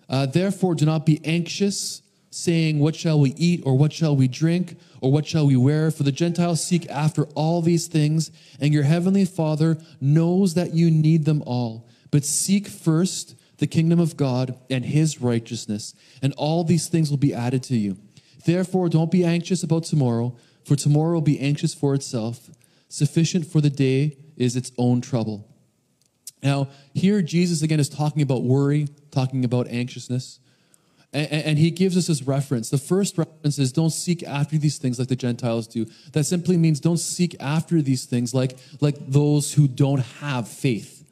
uh, 0.09 0.25
Therefore, 0.25 0.73
do 0.73 0.85
not 0.85 1.05
be 1.05 1.19
anxious, 1.25 2.01
saying, 2.31 2.79
What 2.79 2.95
shall 2.95 3.19
we 3.19 3.33
eat, 3.35 3.61
or 3.65 3.77
what 3.77 3.93
shall 3.93 4.15
we 4.15 4.27
drink, 4.27 4.77
or 5.01 5.11
what 5.11 5.27
shall 5.27 5.45
we 5.45 5.57
wear? 5.57 5.91
For 5.91 6.03
the 6.03 6.11
Gentiles 6.11 6.65
seek 6.65 6.89
after 6.89 7.25
all 7.35 7.61
these 7.61 7.87
things, 7.87 8.31
and 8.59 8.73
your 8.73 8.83
heavenly 8.83 9.25
Father 9.25 9.77
knows 9.99 10.53
that 10.53 10.73
you 10.73 10.89
need 10.89 11.25
them 11.25 11.43
all. 11.45 11.87
But 12.09 12.25
seek 12.25 12.67
first 12.67 13.35
the 13.57 13.67
kingdom 13.67 13.99
of 13.99 14.17
God 14.17 14.57
and 14.69 14.85
his 14.85 15.21
righteousness, 15.21 15.93
and 16.21 16.33
all 16.37 16.63
these 16.63 16.87
things 16.87 17.09
will 17.09 17.17
be 17.17 17.33
added 17.33 17.63
to 17.63 17.75
you. 17.75 17.97
Therefore, 18.45 18.87
don't 18.87 19.11
be 19.11 19.25
anxious 19.25 19.61
about 19.61 19.83
tomorrow, 19.83 20.35
for 20.63 20.75
tomorrow 20.77 21.15
will 21.15 21.21
be 21.21 21.39
anxious 21.39 21.73
for 21.73 21.93
itself. 21.93 22.49
Sufficient 22.93 23.47
for 23.47 23.59
the 23.59 23.71
day 23.71 24.17
is 24.37 24.55
its 24.55 24.71
own 24.77 25.01
trouble. 25.01 25.47
Now, 26.43 26.67
here 26.93 27.23
Jesus 27.23 27.63
again 27.63 27.79
is 27.79 27.89
talking 27.89 28.21
about 28.21 28.43
worry, 28.43 28.87
talking 29.09 29.43
about 29.43 29.67
anxiousness. 29.69 30.39
And, 31.11 31.31
and, 31.31 31.57
he 31.57 31.71
gives 31.71 31.97
us 31.97 32.05
this 32.05 32.21
reference. 32.21 32.69
The 32.69 32.77
first 32.77 33.17
reference 33.17 33.57
is 33.57 33.71
don't 33.71 33.89
seek 33.89 34.21
after 34.21 34.59
these 34.59 34.77
things 34.77 34.99
like 34.99 35.07
the 35.07 35.15
Gentiles 35.15 35.65
do. 35.65 35.87
That 36.11 36.25
simply 36.25 36.55
means 36.55 36.79
don't 36.79 36.99
seek 36.99 37.35
after 37.39 37.81
these 37.81 38.05
things 38.05 38.35
like, 38.35 38.59
like 38.79 38.97
those 38.99 39.55
who 39.55 39.67
don't 39.67 40.01
have 40.21 40.47
faith. 40.47 41.03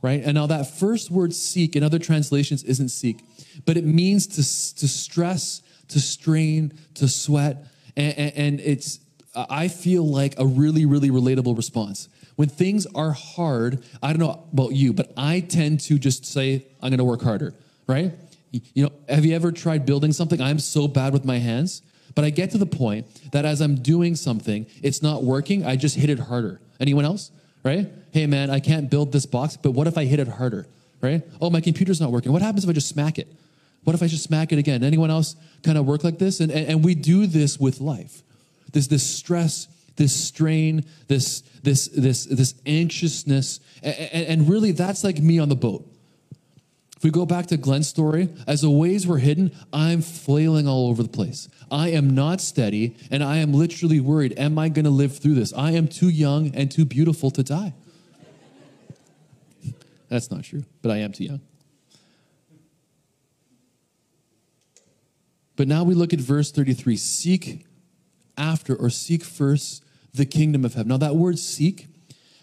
Right? 0.00 0.22
And 0.22 0.34
now 0.36 0.46
that 0.46 0.70
first 0.70 1.10
word 1.10 1.34
seek 1.34 1.74
in 1.74 1.82
other 1.82 1.98
translations 1.98 2.62
isn't 2.62 2.90
seek, 2.90 3.24
but 3.66 3.76
it 3.76 3.84
means 3.84 4.28
to, 4.28 4.36
to 4.36 4.86
stress, 4.86 5.62
to 5.88 5.98
strain, 5.98 6.78
to 6.94 7.08
sweat. 7.08 7.66
And, 7.96 8.16
and, 8.16 8.32
and 8.36 8.60
it's 8.60 9.00
I 9.34 9.68
feel 9.68 10.06
like 10.06 10.38
a 10.38 10.46
really, 10.46 10.86
really 10.86 11.10
relatable 11.10 11.56
response. 11.56 12.08
When 12.36 12.48
things 12.48 12.86
are 12.94 13.12
hard, 13.12 13.84
I 14.02 14.12
don't 14.12 14.20
know 14.20 14.44
about 14.52 14.72
you, 14.72 14.92
but 14.92 15.12
I 15.16 15.40
tend 15.40 15.80
to 15.80 15.98
just 15.98 16.24
say, 16.24 16.66
I'm 16.82 16.96
to 16.96 17.04
work 17.04 17.22
harder, 17.22 17.54
right? 17.86 18.12
You 18.52 18.84
know, 18.84 18.92
have 19.08 19.24
you 19.24 19.34
ever 19.34 19.52
tried 19.52 19.84
building 19.84 20.12
something? 20.12 20.40
I'm 20.40 20.58
so 20.58 20.88
bad 20.88 21.12
with 21.12 21.24
my 21.24 21.38
hands, 21.38 21.82
but 22.14 22.24
I 22.24 22.30
get 22.30 22.50
to 22.52 22.58
the 22.58 22.66
point 22.66 23.06
that 23.32 23.44
as 23.44 23.60
I'm 23.60 23.76
doing 23.76 24.16
something, 24.16 24.66
it's 24.82 25.02
not 25.02 25.22
working. 25.22 25.66
I 25.66 25.76
just 25.76 25.96
hit 25.96 26.08
it 26.10 26.18
harder. 26.18 26.60
Anyone 26.80 27.04
else? 27.04 27.30
right? 27.68 27.90
Hey, 28.12 28.26
man, 28.26 28.50
I 28.50 28.60
can't 28.60 28.90
build 28.90 29.12
this 29.12 29.26
box, 29.26 29.56
but 29.56 29.72
what 29.72 29.86
if 29.86 29.98
I 29.98 30.04
hit 30.04 30.20
it 30.20 30.28
harder, 30.28 30.66
right? 31.00 31.22
Oh, 31.40 31.50
my 31.50 31.60
computer's 31.60 32.00
not 32.00 32.10
working. 32.10 32.32
What 32.32 32.42
happens 32.42 32.64
if 32.64 32.70
I 32.70 32.72
just 32.72 32.88
smack 32.88 33.18
it? 33.18 33.28
What 33.84 33.94
if 33.94 34.02
I 34.02 34.06
just 34.06 34.24
smack 34.24 34.52
it 34.52 34.58
again? 34.58 34.82
Anyone 34.82 35.10
else 35.10 35.36
kind 35.62 35.78
of 35.78 35.86
work 35.86 36.04
like 36.04 36.18
this? 36.18 36.40
And, 36.40 36.50
and, 36.50 36.66
and 36.68 36.84
we 36.84 36.94
do 36.94 37.26
this 37.26 37.58
with 37.58 37.80
life. 37.80 38.22
There's 38.72 38.88
this 38.88 39.08
stress, 39.08 39.68
this 39.96 40.14
strain, 40.14 40.84
this, 41.08 41.40
this, 41.62 41.88
this, 41.88 42.24
this 42.24 42.54
anxiousness. 42.66 43.60
And, 43.82 44.26
and 44.26 44.48
really, 44.48 44.72
that's 44.72 45.04
like 45.04 45.18
me 45.18 45.38
on 45.38 45.48
the 45.48 45.56
boat. 45.56 45.86
If 46.98 47.04
we 47.04 47.10
go 47.10 47.24
back 47.24 47.46
to 47.46 47.56
Glenn's 47.56 47.86
story, 47.86 48.28
as 48.48 48.62
the 48.62 48.70
waves 48.70 49.06
were 49.06 49.18
hidden, 49.18 49.52
I'm 49.72 50.02
flailing 50.02 50.66
all 50.66 50.88
over 50.88 51.00
the 51.00 51.08
place. 51.08 51.48
I 51.70 51.90
am 51.90 52.10
not 52.10 52.40
steady, 52.40 52.96
and 53.08 53.22
I 53.22 53.36
am 53.36 53.52
literally 53.52 54.00
worried 54.00 54.36
Am 54.36 54.58
I 54.58 54.68
going 54.68 54.84
to 54.84 54.90
live 54.90 55.16
through 55.16 55.34
this? 55.34 55.52
I 55.52 55.72
am 55.72 55.86
too 55.86 56.08
young 56.08 56.52
and 56.56 56.72
too 56.72 56.84
beautiful 56.84 57.30
to 57.30 57.44
die. 57.44 57.72
That's 60.08 60.28
not 60.32 60.42
true, 60.42 60.64
but 60.82 60.90
I 60.90 60.96
am 60.96 61.12
too 61.12 61.22
young. 61.22 61.40
But 65.54 65.68
now 65.68 65.84
we 65.84 65.94
look 65.94 66.12
at 66.12 66.18
verse 66.18 66.50
33 66.50 66.96
seek 66.96 67.64
after 68.38 68.74
or 68.74 68.88
seek 68.88 69.22
first 69.22 69.84
the 70.14 70.24
kingdom 70.24 70.64
of 70.64 70.74
heaven. 70.74 70.88
Now, 70.88 70.96
that 70.98 71.16
word 71.16 71.38
seek 71.38 71.86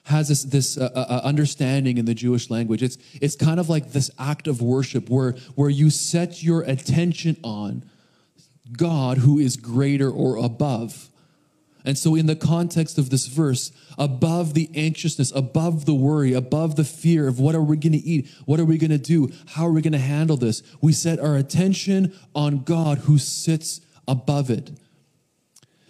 has 0.05 0.27
this, 0.27 0.43
this 0.43 0.77
uh, 0.77 0.89
uh, 0.93 0.99
uh, 0.99 1.21
understanding 1.23 1.97
in 1.97 2.05
the 2.05 2.13
Jewish 2.13 2.49
language. 2.51 2.83
It's, 2.83 2.97
it's 3.21 3.35
kind 3.35 3.59
of 3.59 3.69
like 3.69 3.91
this 3.91 4.11
act 4.19 4.47
of 4.47 4.61
worship 4.61 5.09
where, 5.09 5.31
where 5.55 5.69
you 5.69 5.89
set 5.89 6.43
your 6.43 6.61
attention 6.61 7.37
on 7.43 7.83
God 8.71 9.19
who 9.19 9.39
is 9.39 9.57
greater 9.57 10.09
or 10.09 10.37
above. 10.37 11.09
And 11.83 11.97
so, 11.97 12.15
in 12.15 12.25
the 12.25 12.35
context 12.35 12.97
of 12.97 13.11
this 13.11 13.27
verse, 13.27 13.71
above 13.97 14.55
the 14.55 14.71
anxiousness, 14.73 15.31
above 15.35 15.85
the 15.85 15.93
worry, 15.93 16.33
above 16.33 16.75
the 16.75 16.83
fear 16.83 17.27
of 17.27 17.39
what 17.39 17.53
are 17.53 17.61
we 17.61 17.77
going 17.77 17.93
to 17.93 17.99
eat? 17.99 18.27
What 18.45 18.59
are 18.59 18.65
we 18.65 18.79
going 18.79 18.89
to 18.89 18.97
do? 18.97 19.31
How 19.49 19.67
are 19.67 19.71
we 19.71 19.83
going 19.83 19.93
to 19.93 19.99
handle 19.99 20.35
this? 20.35 20.63
We 20.81 20.93
set 20.93 21.19
our 21.19 21.35
attention 21.35 22.13
on 22.33 22.63
God 22.63 22.99
who 22.99 23.19
sits 23.19 23.81
above 24.07 24.49
it. 24.49 24.71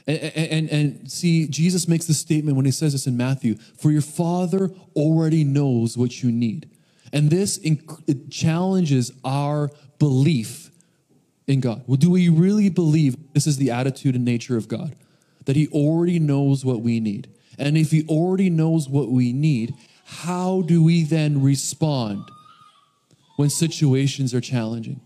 And, 0.08 0.20
and, 0.20 0.70
and, 0.70 1.12
see, 1.12 1.48
Jesus 1.48 1.88
makes 1.88 2.06
the 2.06 2.14
statement 2.14 2.56
when 2.56 2.66
he 2.66 2.72
says 2.72 2.92
this 2.92 3.08
in 3.08 3.18
Matthew 3.18 3.56
For 3.78 3.92
your 3.92 4.02
Father 4.02 4.70
already 4.96 5.44
knows 5.44 5.98
what 5.98 6.22
you 6.22 6.32
need. 6.32 6.70
And 7.12 7.30
this 7.30 7.58
inc- 7.60 8.30
challenges 8.30 9.12
our 9.24 9.72
belief 9.98 10.70
in 11.48 11.60
God. 11.60 11.84
Well, 11.88 11.98
do 11.98 12.12
we 12.12 12.30
really 12.30 12.70
believe 12.70 13.16
this 13.34 13.48
is 13.48 13.58
the 13.58 13.72
attitude 13.72 14.16
and 14.16 14.26
nature 14.26 14.58
of 14.58 14.68
God? 14.68 14.96
That 15.46 15.56
he 15.56 15.68
already 15.70 16.20
knows 16.20 16.66
what 16.66 16.82
we 16.82 17.00
need. 17.00 17.30
And 17.58 17.78
if 17.78 17.92
he 17.92 18.06
already 18.08 18.50
knows 18.50 18.90
what 18.90 19.10
we 19.10 19.32
need, 19.34 19.74
how 20.06 20.62
do 20.62 20.84
we 20.84 21.04
then 21.04 21.42
respond 21.42 22.30
when 23.38 23.50
situations 23.50 24.34
are 24.34 24.42
challenging, 24.42 25.02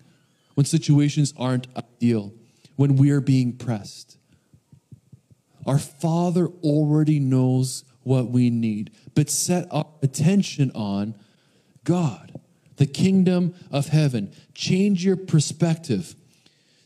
when 0.56 0.66
situations 0.66 1.34
aren't 1.38 1.68
ideal, 1.76 2.34
when 2.76 2.96
we 2.96 3.12
are 3.12 3.22
being 3.22 3.54
pressed? 3.54 4.18
Our 5.70 5.78
Father 5.78 6.48
already 6.64 7.20
knows 7.20 7.84
what 8.02 8.32
we 8.32 8.50
need, 8.50 8.90
but 9.14 9.30
set 9.30 9.68
our 9.70 9.86
attention 10.02 10.72
on 10.74 11.14
God, 11.84 12.40
the 12.78 12.88
kingdom 12.88 13.54
of 13.70 13.90
heaven. 13.90 14.34
Change 14.56 15.06
your 15.06 15.16
perspective. 15.16 16.16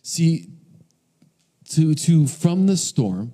See, 0.02 0.50
to, 1.70 1.96
to 1.96 2.28
from 2.28 2.68
the 2.68 2.76
storm 2.76 3.32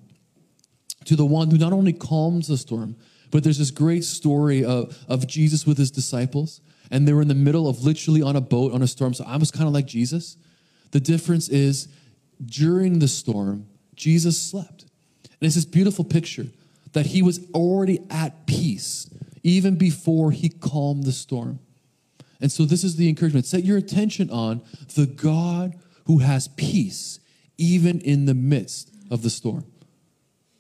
to 1.05 1.15
the 1.15 1.25
one 1.25 1.49
who 1.49 1.57
not 1.57 1.73
only 1.73 1.93
calms 1.93 2.47
the 2.47 2.57
storm, 2.57 2.95
but 3.31 3.43
there's 3.43 3.57
this 3.57 3.71
great 3.71 4.03
story 4.03 4.63
of, 4.63 5.03
of 5.07 5.25
Jesus 5.25 5.65
with 5.65 5.79
his 5.79 5.89
disciples, 5.89 6.61
and 6.91 7.07
they 7.07 7.13
were 7.13 7.23
in 7.23 7.27
the 7.27 7.33
middle 7.33 7.67
of 7.67 7.83
literally 7.83 8.21
on 8.21 8.35
a 8.35 8.41
boat 8.41 8.71
on 8.71 8.83
a 8.83 8.87
storm. 8.87 9.15
So 9.15 9.23
I 9.25 9.37
was 9.37 9.49
kind 9.49 9.65
of 9.65 9.73
like 9.73 9.87
Jesus. 9.87 10.37
The 10.91 10.99
difference 10.99 11.49
is 11.49 11.87
during 12.45 12.99
the 12.99 13.07
storm, 13.07 13.65
Jesus 13.95 14.39
slept. 14.39 14.85
And 15.39 15.47
it's 15.47 15.55
this 15.55 15.65
beautiful 15.65 16.05
picture 16.05 16.47
that 16.93 17.07
he 17.07 17.21
was 17.21 17.39
already 17.53 17.99
at 18.09 18.45
peace 18.45 19.09
even 19.43 19.75
before 19.75 20.31
he 20.31 20.49
calmed 20.49 21.03
the 21.03 21.11
storm. 21.11 21.59
And 22.41 22.51
so, 22.51 22.65
this 22.65 22.83
is 22.83 22.95
the 22.95 23.09
encouragement 23.09 23.45
set 23.45 23.63
your 23.63 23.77
attention 23.77 24.29
on 24.29 24.61
the 24.95 25.05
God 25.05 25.75
who 26.05 26.19
has 26.19 26.47
peace 26.47 27.19
even 27.57 27.99
in 28.01 28.25
the 28.25 28.33
midst 28.33 28.91
of 29.11 29.21
the 29.21 29.29
storm. 29.29 29.65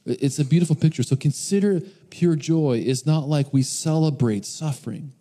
It's 0.05 0.39
a 0.39 0.45
beautiful 0.45 0.75
picture. 0.75 1.03
So, 1.03 1.15
consider 1.15 1.81
pure 2.09 2.35
joy 2.35 2.83
is 2.85 3.05
not 3.05 3.27
like 3.27 3.53
we 3.53 3.63
celebrate 3.63 4.45
suffering, 4.45 5.13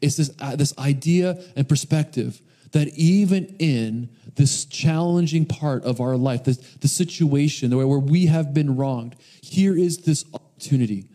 it's 0.00 0.16
this, 0.16 0.30
uh, 0.40 0.56
this 0.56 0.76
idea 0.78 1.42
and 1.54 1.68
perspective 1.68 2.40
that 2.72 2.88
even 2.88 3.56
in 3.58 4.08
this 4.34 4.64
challenging 4.64 5.46
part 5.46 5.84
of 5.84 6.00
our 6.00 6.16
life, 6.16 6.44
this, 6.44 6.58
the 6.80 6.88
situation 6.88 7.74
where, 7.74 7.86
where 7.86 7.98
we 7.98 8.26
have 8.26 8.52
been 8.52 8.76
wronged, 8.76 9.16
here 9.40 9.76
is 9.76 9.98
this 9.98 10.24
opportunity 10.34 11.06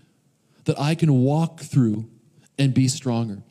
that 0.66 0.80
I 0.80 0.96
can 0.96 1.14
walk 1.22 1.60
through 1.60 2.10
and 2.58 2.74
be 2.74 2.88
stronger. 2.88 3.44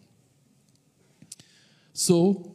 So, 1.93 2.55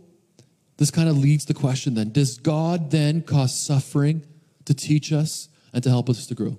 this 0.78 0.92
kind 0.92 1.08
of 1.08 1.18
leads 1.18 1.46
the 1.46 1.54
question 1.54 1.94
then 1.94 2.12
Does 2.12 2.38
God 2.38 2.92
then 2.92 3.22
cause 3.22 3.58
suffering 3.58 4.26
to 4.66 4.74
teach 4.74 5.14
us 5.14 5.50
and 5.74 5.84
to 5.84 5.90
help 5.90 6.10
us 6.10 6.26
to 6.28 6.36
grow? 6.36 6.58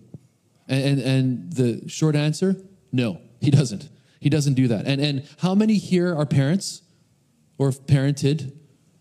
And, 0.68 0.84
and, 0.84 1.00
and 1.00 1.52
the 1.52 1.88
short 1.88 2.16
answer 2.16 2.56
no, 2.92 3.20
He 3.40 3.50
doesn't. 3.50 3.88
He 4.20 4.30
doesn't 4.30 4.54
do 4.54 4.68
that. 4.68 4.86
And, 4.86 5.00
and 5.00 5.28
how 5.38 5.54
many 5.54 5.74
here 5.74 6.16
are 6.16 6.24
parents 6.24 6.82
or 7.58 7.70
parented 7.70 8.52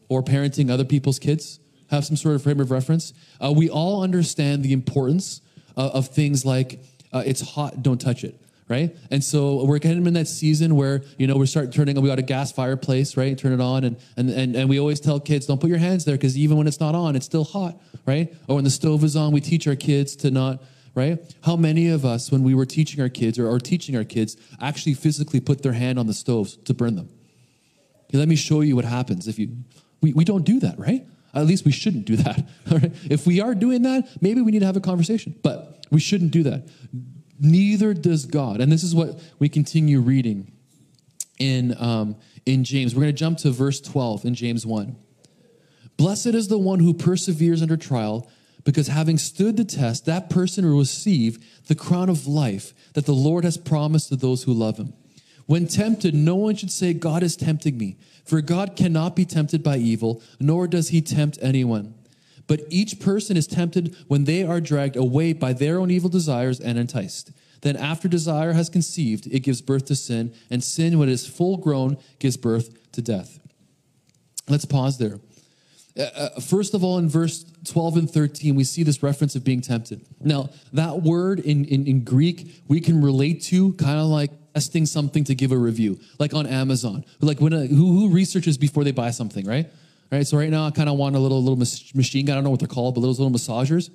or 0.10 0.24
parenting 0.24 0.70
other 0.70 0.86
people's 0.86 1.20
kids 1.20 1.60
have 1.90 2.06
some 2.06 2.16
sort 2.16 2.36
of 2.36 2.44
frame 2.44 2.60
of 2.60 2.72
reference. 2.72 3.14
Uh, 3.44 3.52
we 3.52 3.70
all 3.70 4.02
understand 4.02 4.64
the 4.64 4.74
importance 4.74 5.42
uh, 5.78 5.90
of 5.94 6.08
things 6.08 6.46
like 6.46 6.80
uh, 7.14 7.24
it's 7.26 7.42
hot, 7.42 7.82
don't 7.82 8.00
touch 8.00 8.24
it, 8.24 8.40
right? 8.68 8.96
And 9.12 9.24
so 9.24 9.64
we're 9.66 9.80
kind 9.80 10.00
of 10.00 10.08
in 10.08 10.14
that 10.16 10.28
season 10.28 10.76
where 10.76 11.04
you 11.18 11.28
know 11.28 11.38
we 11.38 11.46
start 11.46 11.72
turning. 11.72 12.00
We 12.02 12.10
got 12.10 12.20
a 12.20 12.24
gas 12.24 12.52
fireplace, 12.52 13.18
right? 13.18 13.38
Turn 13.38 13.54
it 13.54 13.62
on, 13.62 13.84
and 13.84 13.98
and 14.18 14.30
and, 14.30 14.56
and 14.56 14.70
we 14.70 14.80
always 14.80 15.00
tell 15.00 15.20
kids 15.20 15.46
don't 15.46 15.62
put 15.62 15.70
your 15.70 15.80
hands 15.80 16.06
there 16.06 16.16
because 16.16 16.38
even 16.38 16.58
when 16.58 16.68
it's 16.68 16.80
not 16.80 16.96
on, 16.96 17.16
it's 17.16 17.26
still 17.26 17.44
hot, 17.44 17.80
right? 18.06 18.34
Or 18.48 18.56
when 18.56 18.64
the 18.64 18.70
stove 18.70 19.04
is 19.04 19.16
on, 19.16 19.32
we 19.32 19.42
teach 19.42 19.68
our 19.68 19.76
kids 19.76 20.16
to 20.18 20.32
not. 20.32 20.62
Right? 20.94 21.20
How 21.44 21.58
many 21.58 21.90
of 21.90 22.06
us, 22.06 22.32
when 22.32 22.42
we 22.42 22.56
were 22.56 22.66
teaching 22.66 23.02
our 23.02 23.10
kids 23.10 23.38
or, 23.38 23.50
or 23.50 23.60
teaching 23.60 23.98
our 23.98 24.06
kids, 24.06 24.38
actually 24.62 24.94
physically 24.94 25.42
put 25.42 25.62
their 25.62 25.74
hand 25.74 26.00
on 26.00 26.08
the 26.08 26.14
stoves 26.14 26.56
to 26.56 26.74
burn 26.74 26.96
them? 26.96 27.10
Okay, 28.06 28.18
let 28.18 28.30
me 28.30 28.38
show 28.38 28.62
you 28.62 28.78
what 28.78 28.86
happens 28.86 29.28
if 29.28 29.38
you 29.38 29.58
we, 30.06 30.14
we 30.14 30.24
don't 30.24 30.44
do 30.44 30.60
that, 30.60 30.78
right? 30.78 31.04
At 31.34 31.48
least 31.48 31.66
we 31.66 31.72
shouldn't 31.72 32.06
do 32.06 32.16
that. 32.18 32.48
If 33.10 33.26
we 33.26 33.42
are 33.42 33.56
doing 33.56 33.82
that, 33.82 34.08
maybe 34.22 34.42
we 34.42 34.52
need 34.52 34.60
to 34.60 34.68
have 34.68 34.78
a 34.78 34.82
conversation, 34.82 35.34
but 35.42 35.84
we 35.90 36.00
shouldn't 36.00 36.30
do 36.30 36.44
that. 36.44 36.68
Neither 37.40 37.96
does 37.96 38.26
God. 38.26 38.62
And 38.62 38.72
this 38.72 38.84
is 38.84 38.94
what 38.94 39.20
we 39.40 39.50
continue 39.50 40.02
reading 40.02 40.52
in, 41.40 41.76
um, 41.82 42.18
in 42.46 42.64
James. 42.64 42.94
We're 42.94 43.02
going 43.02 43.16
to 43.16 43.20
jump 43.20 43.40
to 43.40 43.50
verse 43.50 43.82
12 43.82 44.26
in 44.26 44.36
James 44.36 44.64
1. 44.64 44.96
Blessed 45.98 46.28
is 46.28 46.50
the 46.50 46.60
one 46.60 46.82
who 46.82 46.94
perseveres 46.94 47.64
under 47.64 47.78
trial, 47.78 48.30
because 48.64 48.88
having 48.88 49.18
stood 49.18 49.58
the 49.58 49.66
test, 49.66 50.06
that 50.06 50.30
person 50.30 50.66
will 50.66 50.78
receive 50.78 51.44
the 51.66 51.76
crown 51.76 52.10
of 52.10 52.28
life 52.28 52.76
that 52.94 53.08
the 53.08 53.14
Lord 53.14 53.44
has 53.44 53.58
promised 53.58 54.10
to 54.10 54.16
those 54.16 54.44
who 54.44 54.54
love 54.54 54.78
him. 54.78 54.94
When 55.48 55.68
tempted, 55.68 56.14
no 56.14 56.36
one 56.36 56.56
should 56.56 56.72
say, 56.72 56.94
God 56.94 57.24
is 57.24 57.36
tempting 57.36 57.78
me. 57.78 57.98
For 58.26 58.42
God 58.42 58.76
cannot 58.76 59.16
be 59.16 59.24
tempted 59.24 59.64
by 59.64 59.78
evil, 59.78 60.22
nor 60.40 60.68
does 60.68 60.90
he 60.90 61.02
tempt 61.02 61.38
anyone. 61.42 61.94
But 62.48 62.62
each 62.70 63.00
person 63.00 63.38
is 63.38 63.48
tempted 63.48 63.96
when 64.08 64.26
they 64.26 64.44
are 64.44 64.62
dragged 64.62 64.96
away 64.96 65.34
by 65.34 65.54
their 65.54 65.80
own 65.80 65.92
evil 65.92 66.10
desires 66.10 66.60
and 66.60 66.78
enticed. 66.78 67.32
Then, 67.62 67.76
after 67.76 68.08
desire 68.08 68.54
has 68.54 68.70
conceived, 68.70 69.28
it 69.28 69.40
gives 69.40 69.62
birth 69.62 69.86
to 69.86 69.96
sin, 69.96 70.34
and 70.52 70.64
sin, 70.64 71.00
when 71.00 71.10
it 71.10 71.14
is 71.14 71.28
full 71.28 71.58
grown, 71.58 71.98
gives 72.20 72.38
birth 72.38 72.92
to 72.92 73.02
death. 73.02 73.40
Let's 74.48 74.66
pause 74.66 74.98
there. 74.98 75.20
Uh, 75.98 76.02
uh 76.04 76.40
first 76.42 76.74
of 76.76 76.84
all, 76.84 76.98
in 77.00 77.10
verse 77.10 77.44
12 77.64 77.98
and 77.98 78.12
13, 78.12 78.54
we 78.54 78.64
see 78.64 78.84
this 78.84 79.02
reference 79.02 79.36
of 79.36 79.44
being 79.44 79.62
tempted. 79.62 80.06
Now, 80.20 80.50
that 80.74 81.02
word 81.02 81.40
in, 81.40 81.66
in, 81.66 81.88
in 81.88 82.04
Greek, 82.04 82.64
we 82.68 82.80
can 82.82 83.02
relate 83.02 83.42
to 83.44 83.74
kind 83.74 84.00
of 84.00 84.08
like 84.08 84.32
testing 84.56 84.86
something 84.86 85.26
to 85.26 85.36
give 85.36 85.52
a 85.52 85.58
review, 85.58 86.00
like 86.18 86.34
on 86.34 86.48
Amazon. 86.48 87.04
Like 87.20 87.42
when 87.42 87.52
a, 87.52 87.68
who, 87.68 88.00
who 88.00 88.10
researches 88.10 88.58
before 88.58 88.86
they 88.86 88.94
buy 88.94 89.12
something, 89.12 89.46
right? 89.46 89.68
Right. 90.12 90.26
So 90.26 90.38
right 90.38 90.50
now 90.50 90.66
I 90.66 90.72
kind 90.72 90.88
of 90.88 90.98
want 90.98 91.16
a 91.16 91.20
little 91.20 91.42
little 91.44 91.58
machine 91.58 92.26
gun. 92.26 92.34
I 92.34 92.38
don't 92.38 92.44
know 92.46 92.52
what 92.52 92.60
they're 92.60 92.68
called, 92.68 92.96
but 92.96 93.02
those 93.02 93.20
little 93.20 93.34
massagers, 93.34 93.90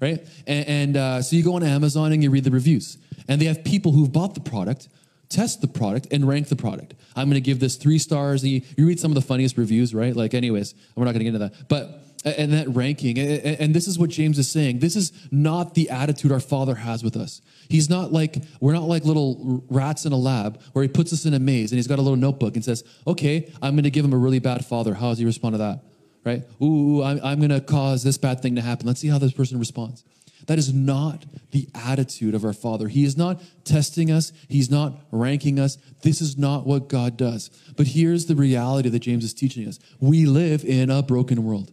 right? 0.00 0.26
And, 0.46 0.68
and 0.68 0.96
uh, 0.96 1.20
so 1.20 1.36
you 1.36 1.42
go 1.42 1.54
on 1.56 1.62
Amazon 1.64 2.12
and 2.12 2.22
you 2.22 2.30
read 2.30 2.44
the 2.44 2.50
reviews, 2.50 2.96
and 3.28 3.40
they 3.40 3.46
have 3.46 3.64
people 3.64 3.92
who've 3.92 4.10
bought 4.10 4.34
the 4.34 4.40
product, 4.40 4.88
test 5.28 5.60
the 5.60 5.66
product, 5.66 6.06
and 6.12 6.26
rank 6.26 6.48
the 6.48 6.56
product. 6.56 6.94
I'm 7.16 7.28
going 7.28 7.34
to 7.34 7.40
give 7.40 7.58
this 7.58 7.76
three 7.76 7.98
stars. 7.98 8.44
You, 8.46 8.62
you 8.78 8.86
read 8.86 9.00
some 9.00 9.10
of 9.10 9.16
the 9.16 9.20
funniest 9.20 9.58
reviews, 9.58 9.92
right? 9.92 10.14
Like, 10.14 10.32
anyways, 10.32 10.74
we're 10.94 11.04
not 11.04 11.12
going 11.12 11.24
to 11.26 11.30
get 11.30 11.34
into 11.34 11.50
that, 11.50 11.68
but 11.68 12.15
and 12.26 12.52
that 12.52 12.68
ranking. 12.74 13.18
And 13.18 13.72
this 13.72 13.86
is 13.86 13.98
what 13.98 14.10
James 14.10 14.38
is 14.38 14.50
saying. 14.50 14.80
This 14.80 14.96
is 14.96 15.12
not 15.30 15.74
the 15.74 15.88
attitude 15.90 16.32
our 16.32 16.40
Father 16.40 16.74
has 16.74 17.04
with 17.04 17.16
us. 17.16 17.40
He's 17.68 17.88
not 17.88 18.12
like, 18.12 18.42
we're 18.60 18.72
not 18.72 18.84
like 18.84 19.04
little 19.04 19.64
rats 19.68 20.04
in 20.04 20.12
a 20.12 20.16
lab 20.16 20.60
where 20.72 20.82
he 20.82 20.88
puts 20.88 21.12
us 21.12 21.24
in 21.24 21.34
a 21.34 21.38
maze 21.38 21.70
and 21.70 21.78
he's 21.78 21.86
got 21.86 22.00
a 22.00 22.02
little 22.02 22.16
notebook 22.16 22.56
and 22.56 22.64
says, 22.64 22.82
okay, 23.06 23.52
I'm 23.62 23.74
going 23.74 23.84
to 23.84 23.90
give 23.90 24.04
him 24.04 24.12
a 24.12 24.18
really 24.18 24.40
bad 24.40 24.64
father. 24.64 24.94
How 24.94 25.10
does 25.10 25.18
he 25.18 25.24
respond 25.24 25.54
to 25.54 25.58
that? 25.58 25.84
Right? 26.24 26.42
Ooh, 26.60 27.04
I'm, 27.04 27.20
I'm 27.22 27.38
going 27.38 27.50
to 27.50 27.60
cause 27.60 28.02
this 28.02 28.18
bad 28.18 28.42
thing 28.42 28.56
to 28.56 28.60
happen. 28.60 28.88
Let's 28.88 29.00
see 29.00 29.08
how 29.08 29.18
this 29.18 29.32
person 29.32 29.60
responds. 29.60 30.02
That 30.46 30.58
is 30.58 30.72
not 30.72 31.24
the 31.50 31.68
attitude 31.74 32.34
of 32.34 32.44
our 32.44 32.52
Father. 32.52 32.88
He 32.88 33.04
is 33.04 33.16
not 33.16 33.42
testing 33.64 34.10
us, 34.10 34.32
He's 34.48 34.70
not 34.70 35.00
ranking 35.10 35.58
us. 35.58 35.76
This 36.02 36.20
is 36.20 36.38
not 36.38 36.66
what 36.66 36.88
God 36.88 37.16
does. 37.16 37.50
But 37.76 37.88
here's 37.88 38.26
the 38.26 38.36
reality 38.36 38.88
that 38.88 39.00
James 39.00 39.24
is 39.24 39.34
teaching 39.34 39.66
us 39.66 39.80
we 40.00 40.26
live 40.26 40.64
in 40.64 40.90
a 40.90 41.02
broken 41.02 41.44
world. 41.44 41.72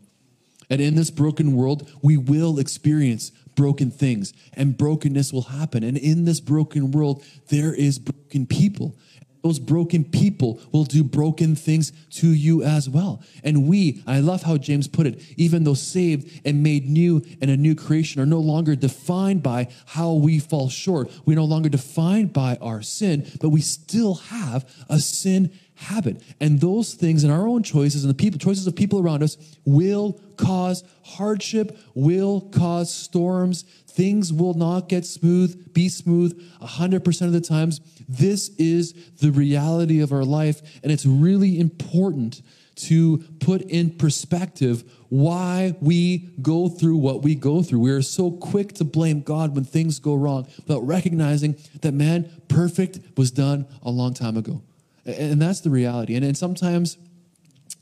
And 0.73 0.81
in 0.81 0.95
this 0.95 1.11
broken 1.11 1.55
world, 1.55 1.87
we 2.01 2.17
will 2.17 2.57
experience 2.57 3.29
broken 3.55 3.91
things 3.91 4.33
and 4.53 4.75
brokenness 4.75 5.31
will 5.31 5.43
happen. 5.43 5.83
And 5.83 5.95
in 5.95 6.25
this 6.25 6.39
broken 6.39 6.89
world, 6.89 7.23
there 7.49 7.75
is 7.75 7.99
broken 7.99 8.47
people. 8.47 8.95
Those 9.43 9.59
broken 9.59 10.03
people 10.03 10.59
will 10.71 10.85
do 10.85 11.03
broken 11.03 11.55
things 11.55 11.91
to 12.11 12.27
you 12.27 12.63
as 12.63 12.89
well. 12.89 13.21
And 13.43 13.67
we, 13.67 14.01
I 14.07 14.19
love 14.19 14.41
how 14.41 14.57
James 14.57 14.87
put 14.87 15.05
it, 15.05 15.21
even 15.37 15.63
though 15.63 15.75
saved 15.75 16.41
and 16.43 16.63
made 16.63 16.89
new 16.89 17.23
and 17.39 17.51
a 17.51 17.57
new 17.57 17.75
creation, 17.75 18.19
are 18.19 18.25
no 18.25 18.39
longer 18.39 18.75
defined 18.75 19.43
by 19.43 19.67
how 19.85 20.13
we 20.13 20.39
fall 20.39 20.69
short. 20.69 21.11
We're 21.25 21.35
no 21.35 21.45
longer 21.45 21.69
defined 21.69 22.33
by 22.33 22.57
our 22.61 22.81
sin, 22.81 23.29
but 23.39 23.49
we 23.49 23.61
still 23.61 24.15
have 24.15 24.67
a 24.89 24.99
sin 24.99 25.51
habit. 25.75 26.21
And 26.39 26.59
those 26.59 26.93
things 26.93 27.23
and 27.23 27.33
our 27.33 27.47
own 27.47 27.63
choices 27.63 28.03
and 28.03 28.09
the 28.09 28.17
people 28.17 28.39
choices 28.39 28.67
of 28.67 28.75
people 28.75 28.99
around 28.99 29.23
us 29.23 29.37
will 29.65 30.19
cause 30.37 30.83
hardship, 31.03 31.77
will 31.93 32.41
cause 32.41 32.93
storms. 32.93 33.63
Things 33.87 34.33
will 34.33 34.53
not 34.53 34.89
get 34.89 35.05
smooth, 35.05 35.73
be 35.73 35.89
smooth 35.89 36.39
100% 36.61 37.21
of 37.25 37.31
the 37.31 37.41
times. 37.41 37.81
This 38.07 38.49
is 38.57 38.93
the 39.19 39.31
reality 39.31 40.01
of 40.01 40.11
our 40.11 40.23
life. 40.23 40.61
And 40.83 40.91
it's 40.91 41.05
really 41.05 41.59
important 41.59 42.41
to 42.75 43.19
put 43.39 43.61
in 43.61 43.91
perspective 43.91 44.83
why 45.09 45.75
we 45.79 46.29
go 46.41 46.67
through 46.69 46.97
what 46.97 47.21
we 47.21 47.35
go 47.35 47.61
through. 47.61 47.79
We 47.79 47.91
are 47.91 48.01
so 48.01 48.31
quick 48.31 48.73
to 48.73 48.83
blame 48.83 49.21
God 49.21 49.53
when 49.53 49.63
things 49.63 49.99
go 49.99 50.15
wrong 50.15 50.47
without 50.57 50.85
recognizing 50.85 51.55
that, 51.81 51.93
man, 51.93 52.31
perfect 52.47 52.99
was 53.15 53.29
done 53.29 53.67
a 53.83 53.91
long 53.91 54.15
time 54.15 54.37
ago. 54.37 54.63
And 55.05 55.41
that's 55.41 55.61
the 55.61 55.69
reality. 55.69 56.15
And, 56.15 56.23
and 56.23 56.37
sometimes, 56.37 56.97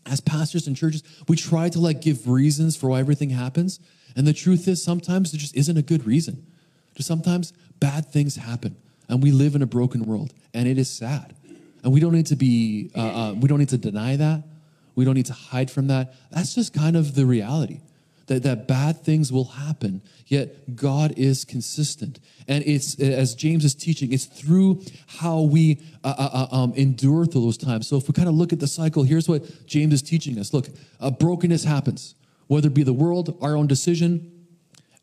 as 0.05 0.21
pastors 0.21 0.67
and 0.67 0.75
churches, 0.75 1.03
we 1.27 1.35
try 1.35 1.69
to 1.69 1.79
like 1.79 2.01
give 2.01 2.27
reasons 2.27 2.75
for 2.75 2.89
why 2.89 2.99
everything 2.99 3.29
happens. 3.29 3.79
And 4.15 4.27
the 4.27 4.33
truth 4.33 4.67
is, 4.67 4.83
sometimes 4.83 5.31
there 5.31 5.39
just 5.39 5.55
isn't 5.55 5.77
a 5.77 5.81
good 5.81 6.05
reason. 6.05 6.45
Just 6.95 7.07
sometimes 7.07 7.53
bad 7.79 8.07
things 8.07 8.35
happen, 8.35 8.75
and 9.07 9.23
we 9.23 9.31
live 9.31 9.55
in 9.55 9.61
a 9.61 9.65
broken 9.65 10.05
world, 10.05 10.33
and 10.53 10.67
it 10.67 10.77
is 10.77 10.89
sad. 10.89 11.33
And 11.83 11.93
we 11.93 11.99
don't 11.99 12.11
need 12.13 12.27
to 12.27 12.35
be, 12.35 12.91
uh, 12.95 12.99
uh, 13.01 13.33
we 13.33 13.47
don't 13.47 13.59
need 13.59 13.69
to 13.69 13.77
deny 13.77 14.15
that. 14.17 14.43
We 14.95 15.05
don't 15.05 15.15
need 15.15 15.27
to 15.27 15.33
hide 15.33 15.71
from 15.71 15.87
that. 15.87 16.13
That's 16.31 16.53
just 16.53 16.73
kind 16.73 16.95
of 16.95 17.15
the 17.15 17.25
reality 17.25 17.79
that, 18.31 18.43
that 18.43 18.65
bad 18.65 19.03
things 19.03 19.31
will 19.31 19.43
happen, 19.43 20.01
yet 20.25 20.75
God 20.75 21.13
is 21.17 21.43
consistent. 21.43 22.19
And 22.47 22.63
it's, 22.65 22.97
as 22.99 23.35
James 23.35 23.65
is 23.65 23.75
teaching, 23.75 24.13
it's 24.13 24.25
through 24.25 24.83
how 25.05 25.41
we 25.41 25.81
uh, 26.03 26.15
uh, 26.17 26.47
uh 26.51 26.55
um, 26.55 26.73
endure 26.75 27.25
through 27.25 27.41
those 27.41 27.57
times. 27.57 27.87
So 27.87 27.97
if 27.97 28.07
we 28.07 28.13
kind 28.13 28.29
of 28.29 28.35
look 28.35 28.53
at 28.53 28.61
the 28.61 28.67
cycle, 28.67 29.03
here's 29.03 29.27
what 29.27 29.65
James 29.67 29.93
is 29.93 30.01
teaching 30.01 30.39
us. 30.39 30.53
Look, 30.53 30.69
a 31.01 31.11
brokenness 31.11 31.65
happens, 31.65 32.15
whether 32.47 32.67
it 32.67 32.73
be 32.73 32.83
the 32.83 32.93
world, 32.93 33.37
our 33.41 33.57
own 33.57 33.67
decision, 33.67 34.31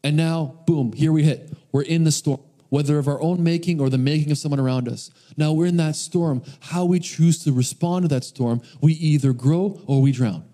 and 0.03 0.17
now, 0.17 0.61
boom, 0.67 0.93
here 0.93 1.13
we 1.13 1.25
hit. 1.25 1.53
We're 1.73 1.83
in 1.83 2.05
the 2.05 2.13
storm 2.13 2.41
whether 2.71 2.99
of 2.99 3.09
our 3.09 3.19
own 3.23 3.43
making 3.43 3.81
or 3.81 3.89
the 3.89 3.97
making 3.97 4.31
of 4.31 4.37
someone 4.37 4.61
around 4.61 4.89
us. 4.89 5.11
Now 5.39 5.55
we're 5.55 5.65
in 5.65 5.79
that 5.79 5.97
storm. 5.97 6.43
How 6.61 6.85
we 6.85 7.01
choose 7.01 7.43
to 7.45 7.53
respond 7.53 8.03
to 8.03 8.09
that 8.09 8.25
storm, 8.25 8.61
we 8.83 8.93
either 8.93 9.33
grow 9.33 9.81
or 9.87 10.03
we 10.03 10.13
drown, 10.13 10.45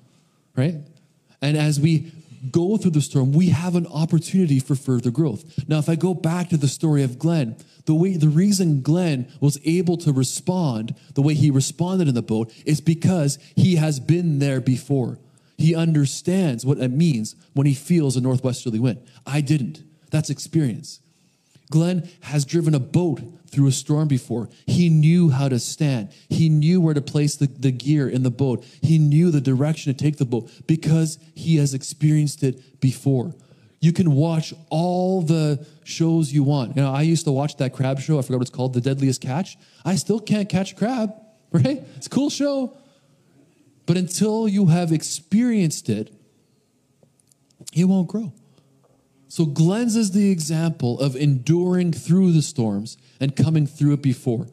right? 0.57 0.77
And 1.43 1.57
as 1.57 1.81
we 1.81 2.13
go 2.51 2.77
through 2.77 2.93
the 2.93 3.01
storm, 3.01 3.33
we 3.33 3.49
have 3.49 3.75
an 3.75 3.87
opportunity 3.87 4.61
for 4.61 4.75
further 4.75 5.11
growth. 5.11 5.69
Now, 5.69 5.79
if 5.79 5.89
I 5.89 5.97
go 5.97 6.15
back 6.15 6.49
to 6.51 6.57
the 6.57 6.69
story 6.69 7.03
of 7.03 7.19
Glenn, 7.19 7.57
the 7.87 7.95
way 7.95 8.17
the 8.17 8.29
reason 8.29 8.81
Glenn 8.81 9.29
was 9.41 9.59
able 9.65 9.97
to 9.99 10.13
respond 10.13 10.95
the 11.15 11.23
way 11.23 11.35
he 11.35 11.51
responded 11.51 12.09
in 12.09 12.15
the 12.15 12.23
boat 12.23 12.53
is 12.65 12.81
because 12.81 13.39
he 13.57 13.77
has 13.77 14.01
been 14.01 14.39
there 14.39 14.61
before. 14.61 15.19
He 15.57 15.75
understands 15.75 16.67
what 16.67 16.79
it 16.79 16.91
means 16.91 17.37
when 17.53 17.67
he 17.67 17.75
feels 17.75 18.17
a 18.17 18.21
northwesterly 18.21 18.81
wind. 18.81 19.01
I 19.27 19.41
didn't. 19.41 19.83
That's 20.11 20.31
experience. 20.31 21.01
Glenn 21.71 22.09
has 22.21 22.45
driven 22.45 22.75
a 22.75 22.81
boat 22.81 23.21
through 23.49 23.69
a 23.69 23.73
storm 23.73 24.09
before. 24.09 24.49
He 24.67 24.89
knew 24.89 25.31
how 25.31 25.49
to 25.49 25.59
stand. 25.59 26.11
He 26.29 26.49
knew 26.49 26.81
where 26.81 26.95
to 26.95 27.01
place 27.01 27.37
the, 27.37 27.47
the 27.47 27.71
gear 27.71 28.09
in 28.09 28.23
the 28.23 28.31
boat. 28.31 28.65
He 28.83 28.99
knew 28.99 29.31
the 29.31 29.41
direction 29.41 29.95
to 29.95 30.05
take 30.05 30.17
the 30.17 30.25
boat 30.25 30.51
because 30.67 31.19
he 31.35 31.57
has 31.57 31.73
experienced 31.73 32.43
it 32.43 32.81
before. 32.81 33.35
You 33.81 33.93
can 33.93 34.13
watch 34.13 34.53
all 34.71 35.23
the 35.23 35.65
shows 35.85 36.33
you 36.33 36.43
want. 36.43 36.77
You 36.77 36.83
know, 36.83 36.93
I 36.93 37.03
used 37.03 37.25
to 37.27 37.33
watch 37.33 37.57
that 37.59 37.75
crab 37.75 38.01
show. 38.01 38.19
I 38.19 38.23
forgot 38.23 38.39
what 38.39 38.49
it's 38.49 38.57
called, 38.57 38.73
The 38.73 38.81
Deadliest 38.81 39.21
Catch. 39.21 39.59
I 39.85 39.97
still 39.97 40.21
can't 40.21 40.49
catch 40.49 40.73
a 40.73 40.75
crab, 40.75 41.13
right? 41.53 41.83
It's 41.97 42.07
a 42.07 42.11
cool 42.11 42.31
show. 42.31 42.77
But 43.87 43.97
until 43.97 44.49
you 44.49 44.67
have 44.67 44.91
experienced 44.91 45.91
it, 45.91 46.15
it 47.75 47.85
won't 47.85 48.09
grow. 48.09 48.33
So 49.35 49.47
Glenn's 49.47 49.97
is 49.97 50.13
the 50.13 50.31
example 50.31 51.01
of 51.01 51.17
enduring 51.17 51.93
through 51.93 52.31
the 52.31 52.41
storms 52.41 52.97
and 53.19 53.35
coming 53.35 53.67
through 53.67 53.95
it 53.95 54.01
before. 54.01 54.47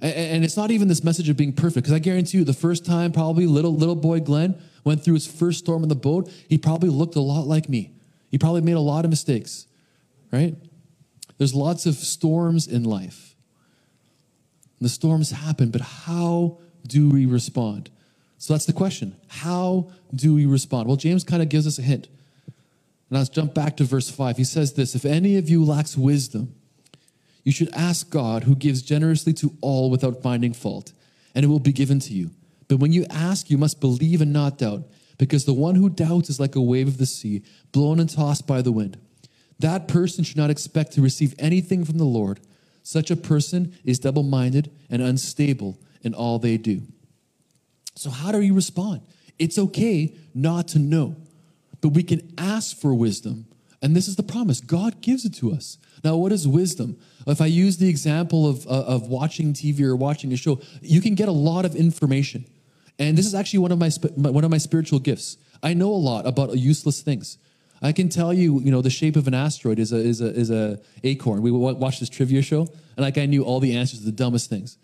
And 0.00 0.44
it's 0.44 0.56
not 0.56 0.70
even 0.70 0.86
this 0.86 1.02
message 1.02 1.28
of 1.28 1.36
being 1.36 1.52
perfect, 1.52 1.82
because 1.82 1.92
I 1.92 1.98
guarantee 1.98 2.38
you, 2.38 2.44
the 2.44 2.52
first 2.52 2.86
time 2.86 3.10
probably 3.10 3.44
little 3.46 3.74
little 3.74 3.96
boy 3.96 4.20
Glenn 4.20 4.54
went 4.84 5.02
through 5.02 5.14
his 5.14 5.26
first 5.26 5.58
storm 5.58 5.82
in 5.82 5.88
the 5.88 5.96
boat, 5.96 6.30
he 6.48 6.58
probably 6.58 6.90
looked 6.90 7.16
a 7.16 7.20
lot 7.20 7.48
like 7.48 7.68
me. 7.68 7.90
He 8.30 8.38
probably 8.38 8.60
made 8.60 8.76
a 8.76 8.80
lot 8.80 9.04
of 9.04 9.10
mistakes, 9.10 9.66
right? 10.30 10.54
There's 11.38 11.52
lots 11.52 11.84
of 11.84 11.96
storms 11.96 12.68
in 12.68 12.84
life. 12.84 13.34
The 14.80 14.88
storms 14.88 15.32
happen, 15.32 15.72
but 15.72 15.80
how 15.80 16.58
do 16.86 17.08
we 17.08 17.26
respond? 17.26 17.90
So 18.36 18.54
that's 18.54 18.66
the 18.66 18.72
question. 18.72 19.16
How 19.26 19.90
do 20.14 20.36
we 20.36 20.46
respond? 20.46 20.86
Well, 20.86 20.96
James 20.96 21.24
kind 21.24 21.42
of 21.42 21.48
gives 21.48 21.66
us 21.66 21.80
a 21.80 21.82
hint. 21.82 22.06
And 23.10 23.18
let's 23.18 23.30
jump 23.30 23.54
back 23.54 23.76
to 23.78 23.84
verse 23.84 24.10
5. 24.10 24.36
He 24.36 24.44
says 24.44 24.74
this 24.74 24.94
If 24.94 25.04
any 25.04 25.36
of 25.36 25.48
you 25.48 25.64
lacks 25.64 25.96
wisdom, 25.96 26.54
you 27.44 27.52
should 27.52 27.74
ask 27.74 28.10
God, 28.10 28.44
who 28.44 28.54
gives 28.54 28.82
generously 28.82 29.32
to 29.34 29.54
all 29.60 29.90
without 29.90 30.22
finding 30.22 30.52
fault, 30.52 30.92
and 31.34 31.44
it 31.44 31.48
will 31.48 31.60
be 31.60 31.72
given 31.72 31.98
to 32.00 32.12
you. 32.12 32.30
But 32.68 32.78
when 32.78 32.92
you 32.92 33.06
ask, 33.08 33.48
you 33.48 33.56
must 33.56 33.80
believe 33.80 34.20
and 34.20 34.32
not 34.32 34.58
doubt, 34.58 34.82
because 35.16 35.46
the 35.46 35.54
one 35.54 35.74
who 35.74 35.88
doubts 35.88 36.28
is 36.28 36.38
like 36.38 36.54
a 36.54 36.60
wave 36.60 36.86
of 36.86 36.98
the 36.98 37.06
sea, 37.06 37.42
blown 37.72 37.98
and 38.00 38.08
tossed 38.10 38.46
by 38.46 38.60
the 38.60 38.72
wind. 38.72 38.98
That 39.58 39.88
person 39.88 40.24
should 40.24 40.36
not 40.36 40.50
expect 40.50 40.92
to 40.92 41.02
receive 41.02 41.34
anything 41.38 41.84
from 41.84 41.98
the 41.98 42.04
Lord. 42.04 42.40
Such 42.82 43.10
a 43.10 43.16
person 43.16 43.76
is 43.84 43.98
double 43.98 44.22
minded 44.22 44.70
and 44.88 45.02
unstable 45.02 45.78
in 46.02 46.14
all 46.14 46.38
they 46.38 46.56
do. 46.56 46.82
So, 47.94 48.10
how 48.10 48.30
do 48.30 48.40
you 48.40 48.54
respond? 48.54 49.00
It's 49.38 49.58
okay 49.58 50.14
not 50.34 50.68
to 50.68 50.78
know. 50.78 51.16
But 51.80 51.90
we 51.90 52.02
can 52.02 52.32
ask 52.36 52.76
for 52.76 52.94
wisdom. 52.94 53.46
And 53.80 53.94
this 53.94 54.08
is 54.08 54.16
the 54.16 54.22
promise 54.22 54.60
God 54.60 55.00
gives 55.00 55.24
it 55.24 55.34
to 55.34 55.52
us. 55.52 55.78
Now, 56.02 56.16
what 56.16 56.32
is 56.32 56.46
wisdom? 56.48 56.98
If 57.26 57.40
I 57.40 57.46
use 57.46 57.76
the 57.78 57.88
example 57.88 58.48
of, 58.48 58.66
uh, 58.66 58.70
of 58.70 59.08
watching 59.08 59.52
TV 59.52 59.82
or 59.82 59.94
watching 59.94 60.32
a 60.32 60.36
show, 60.36 60.60
you 60.80 61.00
can 61.00 61.14
get 61.14 61.28
a 61.28 61.32
lot 61.32 61.64
of 61.64 61.76
information. 61.76 62.44
And 62.98 63.16
this 63.16 63.26
is 63.26 63.34
actually 63.34 63.60
one 63.60 63.72
of 63.72 63.78
my, 63.78 63.90
one 64.16 64.44
of 64.44 64.50
my 64.50 64.58
spiritual 64.58 64.98
gifts. 64.98 65.36
I 65.62 65.74
know 65.74 65.90
a 65.90 65.92
lot 65.92 66.26
about 66.26 66.56
useless 66.56 67.00
things. 67.00 67.38
I 67.80 67.92
can 67.92 68.08
tell 68.08 68.32
you, 68.32 68.60
you 68.60 68.72
know, 68.72 68.82
the 68.82 68.90
shape 68.90 69.16
of 69.16 69.28
an 69.28 69.34
asteroid 69.34 69.78
is 69.78 69.92
a 69.92 69.98
is 69.98 70.20
a 70.20 70.26
is 70.34 70.50
a 70.50 70.80
acorn. 71.04 71.42
We 71.42 71.52
watched 71.52 72.00
this 72.00 72.08
trivia 72.08 72.42
show, 72.42 72.62
and 72.96 73.04
like 73.04 73.18
I 73.18 73.26
knew 73.26 73.44
all 73.44 73.60
the 73.60 73.76
answers 73.76 74.00
to 74.00 74.06
the 74.06 74.12
dumbest 74.12 74.50
things. 74.50 74.78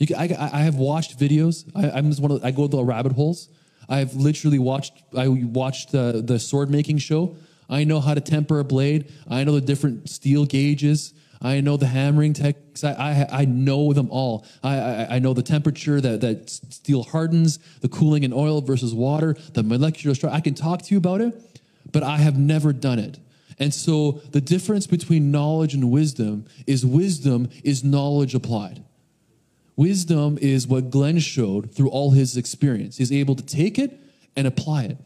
Can, 0.00 0.16
I, 0.16 0.50
I 0.52 0.58
have 0.62 0.74
watched 0.74 1.18
videos. 1.18 1.70
I, 1.76 1.98
am 1.98 2.10
just 2.10 2.20
one 2.20 2.32
of 2.32 2.44
I 2.44 2.50
go 2.50 2.66
to 2.66 2.76
the 2.76 2.82
rabbit 2.82 3.12
holes 3.12 3.48
I've 3.88 4.14
literally 4.14 4.58
watched, 4.58 4.94
I 5.16 5.28
watched 5.28 5.92
the, 5.92 6.22
the 6.24 6.38
sword 6.38 6.70
making 6.70 6.98
show. 6.98 7.36
I 7.68 7.84
know 7.84 8.00
how 8.00 8.14
to 8.14 8.20
temper 8.20 8.58
a 8.58 8.64
blade. 8.64 9.10
I 9.28 9.44
know 9.44 9.52
the 9.52 9.60
different 9.60 10.08
steel 10.08 10.44
gauges. 10.44 11.14
I 11.40 11.60
know 11.60 11.76
the 11.76 11.86
hammering 11.86 12.34
techniques. 12.34 12.84
I, 12.84 12.92
I, 12.92 13.40
I 13.40 13.44
know 13.44 13.92
them 13.92 14.08
all. 14.10 14.46
I, 14.62 14.78
I, 14.78 15.06
I, 15.16 15.18
know 15.18 15.34
the 15.34 15.42
temperature 15.42 16.00
that, 16.00 16.20
that 16.20 16.50
steel 16.50 17.02
hardens, 17.02 17.58
the 17.80 17.88
cooling 17.88 18.22
in 18.22 18.32
oil 18.32 18.60
versus 18.60 18.94
water, 18.94 19.34
the 19.52 19.62
molecular 19.62 20.14
structure. 20.14 20.34
I 20.34 20.40
can 20.40 20.54
talk 20.54 20.82
to 20.82 20.94
you 20.94 20.98
about 20.98 21.20
it, 21.20 21.60
but 21.90 22.04
I 22.04 22.18
have 22.18 22.38
never 22.38 22.72
done 22.72 23.00
it. 23.00 23.18
And 23.58 23.74
so 23.74 24.20
the 24.30 24.40
difference 24.40 24.86
between 24.86 25.30
knowledge 25.30 25.74
and 25.74 25.90
wisdom 25.90 26.46
is 26.66 26.86
wisdom 26.86 27.48
is 27.64 27.82
knowledge 27.82 28.34
applied. 28.34 28.84
Wisdom 29.76 30.38
is 30.40 30.66
what 30.66 30.90
Glenn 30.90 31.18
showed 31.18 31.74
through 31.74 31.90
all 31.90 32.10
his 32.10 32.36
experience. 32.36 32.98
He's 32.98 33.12
able 33.12 33.34
to 33.36 33.44
take 33.44 33.78
it 33.78 33.98
and 34.36 34.46
apply 34.46 34.84
it. 34.84 34.98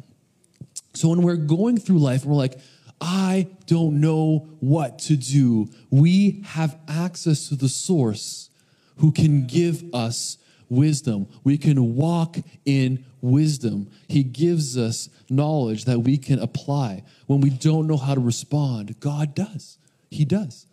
So 0.94 1.08
when 1.08 1.22
we're 1.22 1.36
going 1.36 1.78
through 1.78 1.98
life 1.98 2.22
and 2.22 2.30
we're 2.30 2.38
like, 2.38 2.58
I 3.00 3.48
don't 3.66 4.00
know 4.00 4.48
what 4.60 4.98
to 5.00 5.16
do, 5.16 5.68
we 5.90 6.42
have 6.46 6.78
access 6.88 7.48
to 7.48 7.54
the 7.54 7.68
source 7.68 8.50
who 8.96 9.12
can 9.12 9.46
give 9.46 9.84
us 9.94 10.38
wisdom. 10.68 11.28
We 11.44 11.58
can 11.58 11.94
walk 11.94 12.38
in 12.64 13.04
wisdom. 13.20 13.90
He 14.08 14.22
gives 14.22 14.76
us 14.76 15.08
knowledge 15.28 15.84
that 15.84 16.00
we 16.00 16.16
can 16.16 16.38
apply. 16.38 17.04
When 17.26 17.40
we 17.40 17.50
don't 17.50 17.86
know 17.86 17.96
how 17.96 18.14
to 18.14 18.20
respond, 18.20 18.98
God 19.00 19.34
does. 19.34 19.78
He 20.10 20.24
does. 20.24 20.65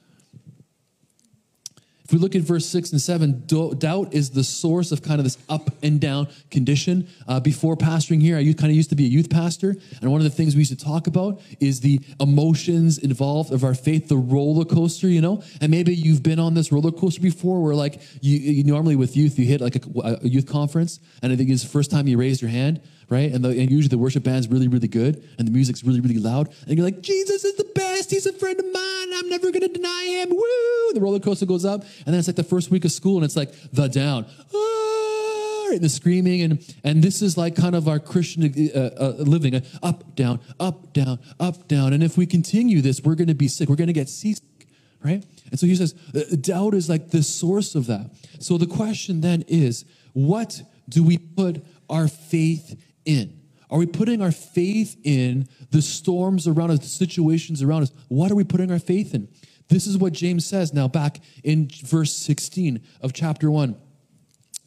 We 2.14 2.20
look 2.20 2.36
at 2.36 2.44
verse 2.44 2.68
six 2.68 2.92
and 2.92 3.02
seven, 3.02 3.44
doubt 3.48 4.14
is 4.14 4.30
the 4.30 4.44
source 4.44 4.92
of 4.92 5.02
kind 5.02 5.20
of 5.20 5.24
this 5.24 5.40
up 5.50 5.72
and 5.82 6.00
down 6.00 6.28
condition. 6.52 7.08
Uh, 7.28 7.40
before 7.40 7.76
pastoring 7.76 8.22
here, 8.22 8.38
I 8.38 8.44
kind 8.54 8.70
of 8.70 8.76
used 8.76 8.92
to 8.92 8.96
be 8.96 9.06
a 9.06 9.10
youth 9.10 9.32
pastor, 9.32 9.76
and 10.00 10.12
one 10.12 10.22
of 10.22 10.26
the 10.26 10.30
things 10.30 10.54
we 10.54 10.60
used 10.60 10.78
to 10.78 10.86
talk 10.86 11.08
about 11.08 11.42
is 11.60 11.80
the 11.80 12.00
emotions 12.20 13.00
involved 13.00 13.52
of 13.52 13.64
our 13.64 13.74
faith, 13.74 14.10
the 14.10 14.18
roller 14.18 14.64
coaster, 14.64 15.08
you 15.08 15.22
know. 15.22 15.42
And 15.60 15.72
maybe 15.72 15.96
you've 15.96 16.22
been 16.22 16.38
on 16.38 16.54
this 16.54 16.72
roller 16.72 16.92
coaster 16.92 17.20
before, 17.20 17.64
where 17.64 17.74
like 17.74 18.00
you, 18.22 18.38
you 18.38 18.64
normally 18.64 18.96
with 18.96 19.18
youth, 19.18 19.40
you 19.40 19.46
hit 19.46 19.60
like 19.60 19.76
a, 19.78 20.20
a 20.22 20.28
youth 20.28 20.46
conference, 20.46 21.00
and 21.24 21.34
I 21.34 21.36
think 21.36 21.50
it's 21.50 21.64
the 21.64 21.70
first 21.70 21.90
time 21.90 22.08
you 22.08 22.20
raised 22.20 22.44
your 22.44 22.52
hand, 22.52 22.80
right? 23.14 23.32
And, 23.32 23.46
the, 23.46 23.50
and 23.50 23.70
usually 23.70 23.90
the 23.90 23.98
worship 23.98 24.24
band's 24.24 24.48
really, 24.48 24.68
really 24.68 24.88
good, 24.88 25.24
and 25.38 25.48
the 25.48 25.52
music's 25.52 25.84
really, 25.84 26.00
really 26.00 26.18
loud, 26.18 26.54
and 26.68 26.76
you're 26.76 26.86
like, 26.86 27.02
Jesus 27.02 27.46
is 27.46 27.56
the 27.56 27.70
best. 27.76 28.10
He's 28.10 28.26
a 28.26 28.34
friend 28.34 28.60
of 28.60 28.66
mine. 28.66 29.08
I'm 29.14 29.30
never 29.30 29.52
gonna 29.52 29.68
deny 29.68 30.06
him. 30.06 30.30
Woo! 30.32 30.94
The 30.94 31.00
roller 31.00 31.20
coaster 31.20 31.46
goes 31.46 31.64
up, 31.64 31.82
and 32.06 32.08
then 32.08 32.16
it's 32.16 32.28
like 32.28 32.36
the 32.36 32.44
first 32.44 32.72
week 32.72 32.86
of 32.86 32.92
school, 32.92 33.18
and 33.18 33.26
it's 33.26 33.36
like 33.36 33.54
the 33.72 33.88
down. 33.88 34.26
Ah, 34.54 35.70
and 35.72 35.82
the 35.82 35.90
screaming, 35.90 36.42
and 36.42 36.76
and 36.84 37.04
this 37.04 37.22
is 37.22 37.38
like 37.38 37.56
kind 37.56 37.76
of 37.76 37.88
our 37.88 38.00
Christian 38.00 38.44
uh, 38.76 38.80
uh, 38.80 39.14
living, 39.20 39.56
uh, 39.56 39.62
up, 39.82 40.16
down, 40.16 40.40
up, 40.60 40.94
down, 40.94 41.20
up, 41.40 41.68
down. 41.68 41.94
And 41.94 42.04
if 42.04 42.18
we 42.18 42.26
continue 42.26 42.82
this, 42.82 43.02
we're 43.04 43.16
going 43.16 43.28
to 43.28 43.36
be 43.36 43.48
sick. 43.48 43.70
We're 43.70 43.76
going 43.76 43.88
to 43.88 43.94
get 43.94 44.10
seasick, 44.10 44.68
right? 45.04 45.24
And 45.52 45.60
so 45.60 45.68
he 45.68 45.76
says, 45.76 45.94
uh, 46.16 46.36
doubt 46.42 46.74
is 46.74 46.90
like 46.90 47.12
the 47.12 47.24
source 47.24 47.76
of 47.76 47.86
that. 47.88 48.10
So 48.40 48.58
the 48.58 48.68
question 48.68 49.22
then 49.22 49.44
is, 49.48 49.86
what 50.14 50.62
do 50.90 51.04
we 51.04 51.18
put 51.18 51.64
our 51.90 52.08
faith 52.08 52.80
in? 53.06 53.40
Are 53.70 53.80
we 53.80 53.86
putting 53.86 54.22
our 54.22 54.32
faith 54.32 54.98
in 55.04 55.48
the 55.72 55.82
storms 55.82 56.48
around 56.48 56.72
us, 56.72 56.80
the 56.80 56.86
situations 56.86 57.64
around 57.64 57.84
us? 57.84 57.92
What 58.08 58.32
are 58.32 58.36
we 58.36 58.44
putting 58.44 58.72
our 58.72 58.80
faith 58.80 59.16
in? 59.16 59.28
This 59.68 59.88
is 59.88 59.98
what 59.98 60.14
James 60.14 60.46
says 60.46 60.74
now, 60.74 60.88
back 60.88 61.20
in 61.44 61.70
verse 61.84 62.14
16 62.14 62.82
of 63.02 63.14
chapter 63.14 63.50
1. 63.50 63.76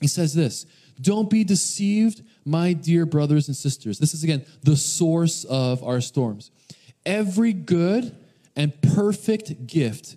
He 0.01 0.09
says 0.09 0.35
this 0.35 0.67
Don't 1.01 1.31
be 1.31 1.45
deceived, 1.45 2.23
my 2.45 2.73
dear 2.73 3.07
brothers 3.07 3.49
and 3.49 3.57
sisters. 3.57 3.99
This 3.99 4.15
is 4.15 4.25
again 4.25 4.45
the 4.63 4.77
source 4.77 5.45
of 5.45 5.83
our 5.85 6.01
storms. 6.01 6.51
Every 7.05 7.53
good 7.53 8.17
and 8.57 8.81
perfect 8.83 9.67
gift 9.67 10.17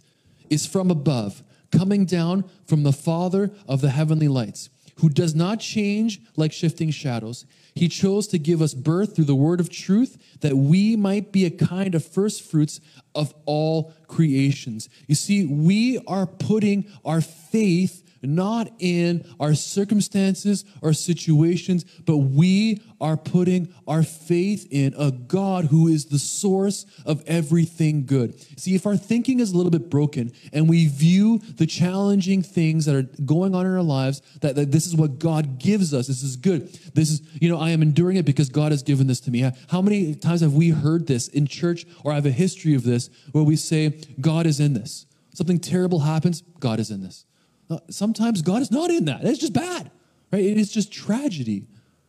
is 0.50 0.66
from 0.66 0.90
above, 0.90 1.44
coming 1.72 2.06
down 2.06 2.50
from 2.66 2.84
the 2.84 2.94
Father 2.94 3.52
of 3.68 3.82
the 3.82 3.92
heavenly 3.92 4.28
lights, 4.28 4.70
who 4.96 5.10
does 5.10 5.36
not 5.36 5.60
change 5.60 6.22
like 6.36 6.52
shifting 6.52 6.90
shadows. 6.90 7.46
He 7.74 7.88
chose 7.88 8.28
to 8.28 8.40
give 8.40 8.62
us 8.62 8.74
birth 8.74 9.16
through 9.16 9.26
the 9.26 9.36
word 9.36 9.60
of 9.60 9.70
truth 9.70 10.18
that 10.42 10.56
we 10.56 10.96
might 10.96 11.32
be 11.32 11.46
a 11.46 11.52
kind 11.52 11.96
of 11.96 12.04
first 12.04 12.42
fruits 12.44 12.82
of 13.16 13.34
all 13.46 13.94
creations. 14.08 14.90
You 15.08 15.16
see, 15.16 15.46
we 15.46 16.00
are 16.08 16.26
putting 16.26 16.86
our 17.06 17.22
faith 17.22 18.09
not 18.22 18.70
in 18.80 19.26
our 19.40 19.54
circumstances 19.54 20.66
or 20.82 20.94
situations, 20.94 21.84
but 22.06 22.18
we 22.18 22.82
are 23.02 23.18
putting 23.18 23.74
our 23.88 24.04
faith 24.04 24.68
in 24.72 24.94
a 24.98 25.12
God 25.12 25.66
who 25.66 25.88
is 25.88 26.06
the 26.06 26.20
source 26.20 26.86
of 27.06 27.24
everything 27.26 28.06
good. 28.06 28.40
See, 28.60 28.76
if 28.76 28.86
our 28.86 28.98
thinking 28.98 29.40
is 29.40 29.52
a 29.52 29.58
little 29.58 29.72
bit 29.72 29.90
broken 29.90 30.32
and 30.52 30.68
we 30.68 30.88
view 30.88 31.40
the 31.40 31.66
challenging 31.66 32.42
things 32.42 32.86
that 32.86 32.96
are 32.96 33.24
going 33.24 33.56
on 33.56 33.66
in 33.66 33.74
our 33.74 33.82
lives, 33.82 34.22
that, 34.42 34.56
that 34.56 34.72
this 34.72 34.86
is 34.86 34.96
what 34.96 35.20
God 35.20 35.60
gives 35.60 35.94
us, 35.94 36.08
this 36.08 36.24
is 36.24 36.36
good. 36.36 36.74
This 36.94 37.10
is, 37.10 37.22
you 37.40 37.50
know, 37.50 37.58
I 37.60 37.70
am 37.70 37.82
enduring 37.82 38.18
it 38.18 38.26
because 38.26 38.50
God 38.50 38.72
has 38.72 38.84
given 38.84 39.08
this 39.08 39.20
to 39.22 39.32
me. 39.32 39.50
How 39.70 39.82
many 39.82 40.16
times 40.16 40.42
have 40.42 40.54
we 40.54 40.70
heard 40.70 41.08
this 41.08 41.28
in 41.28 41.48
church 41.48 41.86
or 42.04 42.12
I 42.12 42.16
have 42.16 42.26
a 42.26 42.32
history 42.32 42.76
of 42.76 42.84
this 42.84 43.10
where 43.32 43.44
we 43.44 43.56
say, 43.56 44.02
God 44.20 44.46
is 44.46 44.60
in 44.60 44.74
this? 44.74 45.06
Something 45.34 45.60
terrible 45.60 46.00
happens, 46.00 46.42
God 46.60 46.80
is 46.80 46.92
in 46.92 47.02
this. 47.02 47.26
Uh, 47.70 47.80
sometimes 47.90 48.42
God 48.42 48.62
is 48.62 48.72
not 48.72 48.90
in 48.90 49.06
that. 49.06 49.24
It's 49.24 49.40
just 49.40 49.54
bad, 49.54 49.92
right? 50.32 50.44
It 50.44 50.58
is 50.58 50.72
just 50.72 50.92
tragedy. 50.92 51.68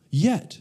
Yet, 0.09 0.59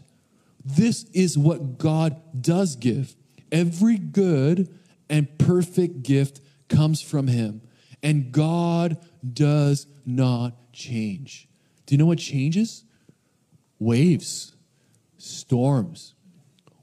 this 0.64 1.04
is 1.12 1.38
what 1.38 1.78
God 1.78 2.20
does 2.40 2.76
give. 2.76 3.16
Every 3.50 3.96
good 3.96 4.68
and 5.08 5.38
perfect 5.38 6.02
gift 6.02 6.40
comes 6.68 7.00
from 7.00 7.26
Him, 7.26 7.62
and 8.02 8.30
God 8.30 8.98
does 9.32 9.86
not 10.06 10.72
change. 10.72 11.48
Do 11.86 11.94
you 11.94 11.98
know 11.98 12.06
what 12.06 12.18
changes? 12.18 12.84
Waves, 13.78 14.54
storms, 15.16 16.14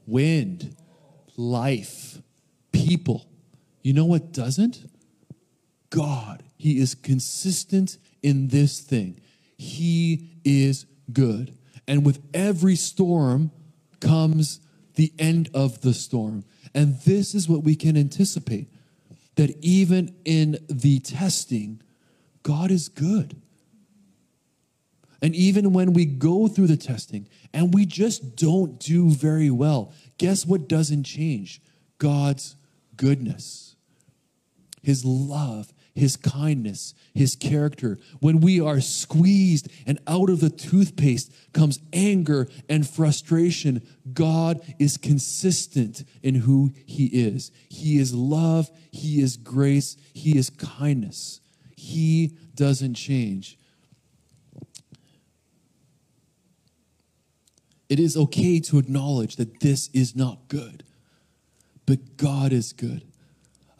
wind, 0.06 0.76
life, 1.36 2.20
people. 2.72 3.26
You 3.82 3.92
know 3.92 4.04
what 4.04 4.32
doesn't? 4.32 4.90
God. 5.90 6.42
He 6.56 6.78
is 6.78 6.94
consistent 6.96 7.98
in 8.22 8.48
this 8.48 8.80
thing. 8.80 9.20
He 9.56 10.30
is 10.44 10.86
good. 11.12 11.56
And 11.86 12.04
with 12.04 12.20
every 12.34 12.76
storm 12.76 13.50
comes 14.00 14.60
the 14.94 15.12
end 15.18 15.50
of 15.54 15.80
the 15.80 15.94
storm. 15.94 16.44
And 16.74 17.00
this 17.00 17.34
is 17.34 17.48
what 17.48 17.62
we 17.62 17.74
can 17.74 17.96
anticipate 17.96 18.68
that 19.36 19.56
even 19.60 20.14
in 20.24 20.58
the 20.68 20.98
testing, 21.00 21.80
God 22.42 22.70
is 22.70 22.88
good. 22.88 23.40
And 25.20 25.34
even 25.34 25.72
when 25.72 25.92
we 25.92 26.04
go 26.04 26.48
through 26.48 26.68
the 26.68 26.76
testing 26.76 27.28
and 27.52 27.74
we 27.74 27.86
just 27.86 28.36
don't 28.36 28.78
do 28.78 29.10
very 29.10 29.50
well, 29.50 29.92
guess 30.16 30.46
what 30.46 30.68
doesn't 30.68 31.04
change? 31.04 31.60
God's 31.98 32.56
goodness, 32.96 33.76
His 34.82 35.04
love, 35.04 35.72
his 35.98 36.16
kindness, 36.16 36.94
his 37.14 37.34
character. 37.34 37.98
When 38.20 38.40
we 38.40 38.60
are 38.60 38.80
squeezed 38.80 39.68
and 39.86 39.98
out 40.06 40.30
of 40.30 40.40
the 40.40 40.50
toothpaste 40.50 41.32
comes 41.52 41.80
anger 41.92 42.48
and 42.68 42.88
frustration, 42.88 43.86
God 44.12 44.60
is 44.78 44.96
consistent 44.96 46.04
in 46.22 46.36
who 46.36 46.72
he 46.86 47.06
is. 47.06 47.50
He 47.68 47.98
is 47.98 48.14
love, 48.14 48.70
he 48.90 49.20
is 49.20 49.36
grace, 49.36 49.96
he 50.14 50.38
is 50.38 50.50
kindness. 50.50 51.40
He 51.76 52.36
doesn't 52.54 52.94
change. 52.94 53.58
It 57.88 57.98
is 57.98 58.16
okay 58.16 58.60
to 58.60 58.78
acknowledge 58.78 59.36
that 59.36 59.60
this 59.60 59.88
is 59.94 60.14
not 60.14 60.48
good, 60.48 60.84
but 61.86 62.16
God 62.16 62.52
is 62.52 62.72
good. 62.72 63.07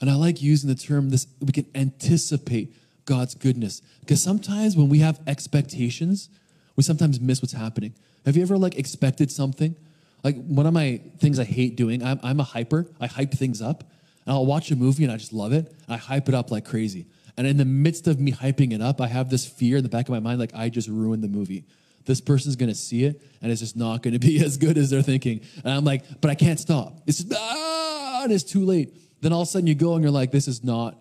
And 0.00 0.10
I 0.10 0.14
like 0.14 0.40
using 0.40 0.68
the 0.68 0.76
term 0.76 1.10
this 1.10 1.26
we 1.40 1.52
can 1.52 1.66
anticipate 1.74 2.74
God's 3.04 3.34
goodness. 3.34 3.82
Because 4.00 4.22
sometimes 4.22 4.76
when 4.76 4.88
we 4.88 4.98
have 4.98 5.20
expectations, 5.26 6.28
we 6.76 6.82
sometimes 6.82 7.20
miss 7.20 7.42
what's 7.42 7.54
happening. 7.54 7.94
Have 8.26 8.36
you 8.36 8.42
ever 8.42 8.58
like 8.58 8.76
expected 8.76 9.32
something? 9.32 9.74
Like 10.22 10.36
one 10.44 10.66
of 10.66 10.72
my 10.72 11.00
things 11.18 11.38
I 11.38 11.44
hate 11.44 11.76
doing, 11.76 12.02
I'm, 12.02 12.20
I'm 12.22 12.40
a 12.40 12.44
hyper. 12.44 12.86
I 13.00 13.06
hype 13.06 13.32
things 13.32 13.62
up. 13.62 13.84
And 14.26 14.34
I'll 14.34 14.46
watch 14.46 14.70
a 14.70 14.76
movie 14.76 15.04
and 15.04 15.12
I 15.12 15.16
just 15.16 15.32
love 15.32 15.52
it. 15.52 15.74
I 15.88 15.96
hype 15.96 16.28
it 16.28 16.34
up 16.34 16.50
like 16.50 16.64
crazy. 16.64 17.06
And 17.36 17.46
in 17.46 17.56
the 17.56 17.64
midst 17.64 18.06
of 18.08 18.20
me 18.20 18.32
hyping 18.32 18.72
it 18.72 18.82
up, 18.82 19.00
I 19.00 19.06
have 19.06 19.30
this 19.30 19.46
fear 19.46 19.78
in 19.78 19.82
the 19.82 19.88
back 19.88 20.06
of 20.06 20.10
my 20.10 20.20
mind, 20.20 20.40
like 20.40 20.54
I 20.54 20.68
just 20.68 20.88
ruined 20.88 21.22
the 21.22 21.28
movie. 21.28 21.64
This 22.04 22.20
person's 22.20 22.56
gonna 22.56 22.74
see 22.74 23.04
it 23.04 23.22
and 23.40 23.50
it's 23.50 23.60
just 23.60 23.76
not 23.76 24.02
gonna 24.02 24.18
be 24.30 24.44
as 24.44 24.56
good 24.56 24.76
as 24.76 24.90
they're 24.90 25.02
thinking. 25.02 25.40
And 25.64 25.72
I'm 25.72 25.84
like, 25.84 26.04
but 26.20 26.30
I 26.30 26.34
can't 26.34 26.60
stop. 26.60 27.00
It's 27.06 27.22
just, 27.22 27.32
ah, 27.34 28.24
and 28.24 28.32
it's 28.32 28.44
too 28.44 28.64
late. 28.64 28.94
Then 29.20 29.32
all 29.32 29.42
of 29.42 29.48
a 29.48 29.50
sudden 29.50 29.66
you 29.66 29.74
go 29.74 29.94
and 29.94 30.02
you're 30.02 30.12
like, 30.12 30.30
this 30.30 30.48
is 30.48 30.62
not 30.62 30.98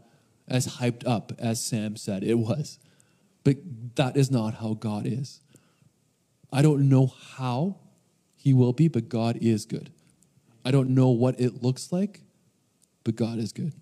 as 0.48 0.68
hyped 0.68 1.08
up 1.08 1.32
as 1.40 1.64
Sam 1.64 1.96
said 1.96 2.24
it 2.24 2.36
was. 2.36 2.80
But 3.44 3.58
that 3.96 4.18
is 4.18 4.32
not 4.32 4.56
how 4.56 4.74
God 4.74 5.06
is. 5.06 5.42
I 6.52 6.62
don't 6.62 6.90
know 6.90 7.08
how 7.36 7.78
he 8.36 8.54
will 8.54 8.74
be, 8.74 8.88
but 8.88 9.10
God 9.10 9.38
is 9.42 9.66
good. 9.66 9.92
I 10.64 10.72
don't 10.72 10.90
know 10.90 11.10
what 11.10 11.40
it 11.40 11.62
looks 11.62 11.92
like, 11.92 12.22
but 13.04 13.16
God 13.16 13.40
is 13.40 13.54
good. 13.54 13.74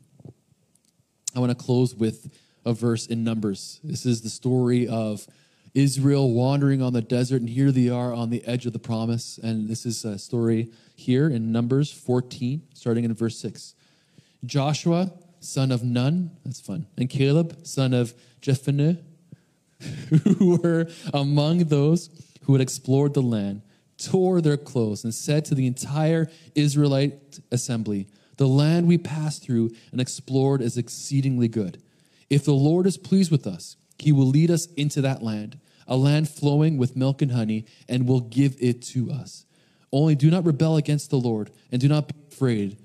I 1.36 1.40
want 1.40 1.58
to 1.58 1.64
close 1.64 1.96
with 1.96 2.32
a 2.66 2.74
verse 2.74 3.06
in 3.08 3.24
Numbers. 3.24 3.80
This 3.84 4.06
is 4.06 4.22
the 4.22 4.30
story 4.30 4.88
of 4.88 5.28
Israel 5.74 6.32
wandering 6.32 6.82
on 6.82 6.94
the 6.94 7.02
desert, 7.02 7.42
and 7.42 7.50
here 7.50 7.72
they 7.72 7.90
are 7.90 8.14
on 8.14 8.30
the 8.30 8.46
edge 8.46 8.66
of 8.66 8.74
the 8.74 8.80
promise. 8.80 9.38
And 9.42 9.68
this 9.68 9.86
is 9.86 10.06
a 10.06 10.18
story 10.18 10.72
here 10.96 11.28
in 11.28 11.52
Numbers 11.52 11.92
14, 11.92 12.62
starting 12.74 13.04
in 13.04 13.14
verse 13.14 13.38
6. 13.40 13.76
Joshua, 14.46 15.12
son 15.40 15.72
of 15.72 15.84
Nun, 15.84 16.32
that's 16.44 16.60
fun, 16.60 16.88
and 16.98 17.10
Caleb, 17.10 17.66
son 17.66 17.94
of 17.94 18.14
Jephunneh, 18.42 18.98
who 20.38 20.58
were 20.58 20.88
among 21.14 21.66
those 21.66 22.10
who 22.44 22.54
had 22.54 22.62
explored 22.62 23.14
the 23.14 23.22
land, 23.22 23.62
tore 23.98 24.42
their 24.42 24.58
clothes, 24.58 25.04
and 25.04 25.14
said 25.14 25.46
to 25.46 25.56
the 25.56 25.68
entire 25.68 26.30
Israelite 26.54 27.40
assembly, 27.52 28.08
The 28.38 28.48
land 28.48 28.88
we 28.88 28.98
passed 28.98 29.44
through 29.44 29.72
and 29.92 30.02
explored 30.02 30.62
is 30.62 30.78
exceedingly 30.78 31.48
good. 31.48 31.82
If 32.30 32.46
the 32.46 32.54
Lord 32.54 32.88
is 32.88 32.98
pleased 32.98 33.32
with 33.32 33.48
us, 33.48 33.78
he 34.00 34.12
will 34.12 34.26
lead 34.26 34.52
us 34.52 34.66
into 34.74 35.02
that 35.02 35.24
land, 35.24 35.60
a 35.88 35.96
land 35.96 36.30
flowing 36.30 36.78
with 36.78 36.96
milk 36.96 37.22
and 37.22 37.32
honey, 37.32 37.66
and 37.88 38.08
will 38.08 38.22
give 38.22 38.56
it 38.60 38.82
to 38.82 39.12
us. 39.12 39.46
Only 39.92 40.16
do 40.16 40.30
not 40.30 40.46
rebel 40.46 40.76
against 40.78 41.10
the 41.10 41.20
Lord, 41.20 41.52
and 41.72 41.80
do 41.80 41.88
not 41.88 42.08
be 42.08 42.16
afraid 42.32 42.78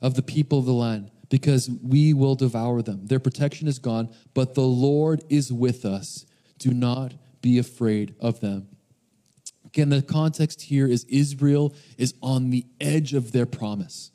of 0.00 0.14
the 0.14 0.22
people 0.22 0.58
of 0.58 0.64
the 0.64 0.72
land, 0.72 1.10
because 1.28 1.68
we 1.82 2.14
will 2.14 2.34
devour 2.34 2.82
them. 2.82 3.06
Their 3.06 3.18
protection 3.18 3.68
is 3.68 3.78
gone, 3.78 4.08
but 4.34 4.54
the 4.54 4.60
Lord 4.62 5.24
is 5.28 5.52
with 5.52 5.84
us. 5.84 6.24
Do 6.58 6.72
not 6.72 7.14
be 7.42 7.58
afraid 7.58 8.14
of 8.20 8.40
them. 8.40 8.68
Again, 9.66 9.90
the 9.90 10.02
context 10.02 10.62
here 10.62 10.86
is 10.86 11.04
Israel 11.04 11.74
is 11.98 12.14
on 12.22 12.50
the 12.50 12.64
edge 12.80 13.12
of 13.12 13.32
their 13.32 13.46
promise, 13.46 14.10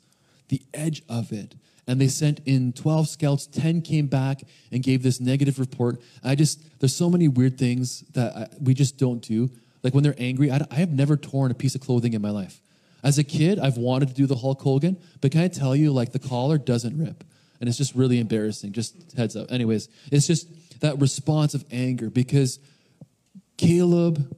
the 0.48 0.60
edge 0.74 1.02
of 1.08 1.32
it. 1.32 1.54
And 1.86 2.00
they 2.00 2.08
sent 2.08 2.40
in 2.44 2.72
12 2.72 3.08
scouts, 3.08 3.46
10 3.46 3.82
came 3.82 4.06
back 4.06 4.42
and 4.72 4.82
gave 4.82 5.02
this 5.02 5.20
negative 5.20 5.58
report. 5.58 6.00
I 6.22 6.34
just, 6.34 6.80
there's 6.80 6.96
so 6.96 7.10
many 7.10 7.28
weird 7.28 7.58
things 7.58 8.00
that 8.14 8.34
I, 8.34 8.48
we 8.60 8.74
just 8.74 8.98
don't 8.98 9.20
do. 9.20 9.50
Like 9.82 9.94
when 9.94 10.02
they're 10.02 10.14
angry, 10.18 10.50
I, 10.50 10.60
I 10.70 10.76
have 10.76 10.90
never 10.90 11.16
torn 11.16 11.50
a 11.50 11.54
piece 11.54 11.74
of 11.74 11.80
clothing 11.80 12.14
in 12.14 12.22
my 12.22 12.30
life. 12.30 12.60
As 13.04 13.18
a 13.18 13.22
kid, 13.22 13.60
I've 13.60 13.76
wanted 13.76 14.08
to 14.08 14.14
do 14.14 14.26
the 14.26 14.34
Hulk 14.34 14.62
Hogan, 14.62 14.96
but 15.20 15.30
can 15.30 15.42
I 15.42 15.48
tell 15.48 15.76
you, 15.76 15.92
like 15.92 16.10
the 16.10 16.18
collar 16.18 16.58
doesn't 16.58 16.98
rip. 16.98 17.22
And 17.60 17.68
it's 17.68 17.78
just 17.78 17.94
really 17.94 18.18
embarrassing. 18.18 18.72
Just 18.72 19.12
heads 19.16 19.36
up. 19.36 19.52
Anyways, 19.52 19.88
it's 20.10 20.26
just 20.26 20.80
that 20.80 20.98
response 20.98 21.54
of 21.54 21.64
anger 21.70 22.10
because 22.10 22.58
Caleb 23.56 24.34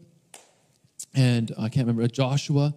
and 1.15 1.53
I 1.57 1.71
can't 1.71 1.87
remember, 1.87 2.07
Joshua 2.09 2.75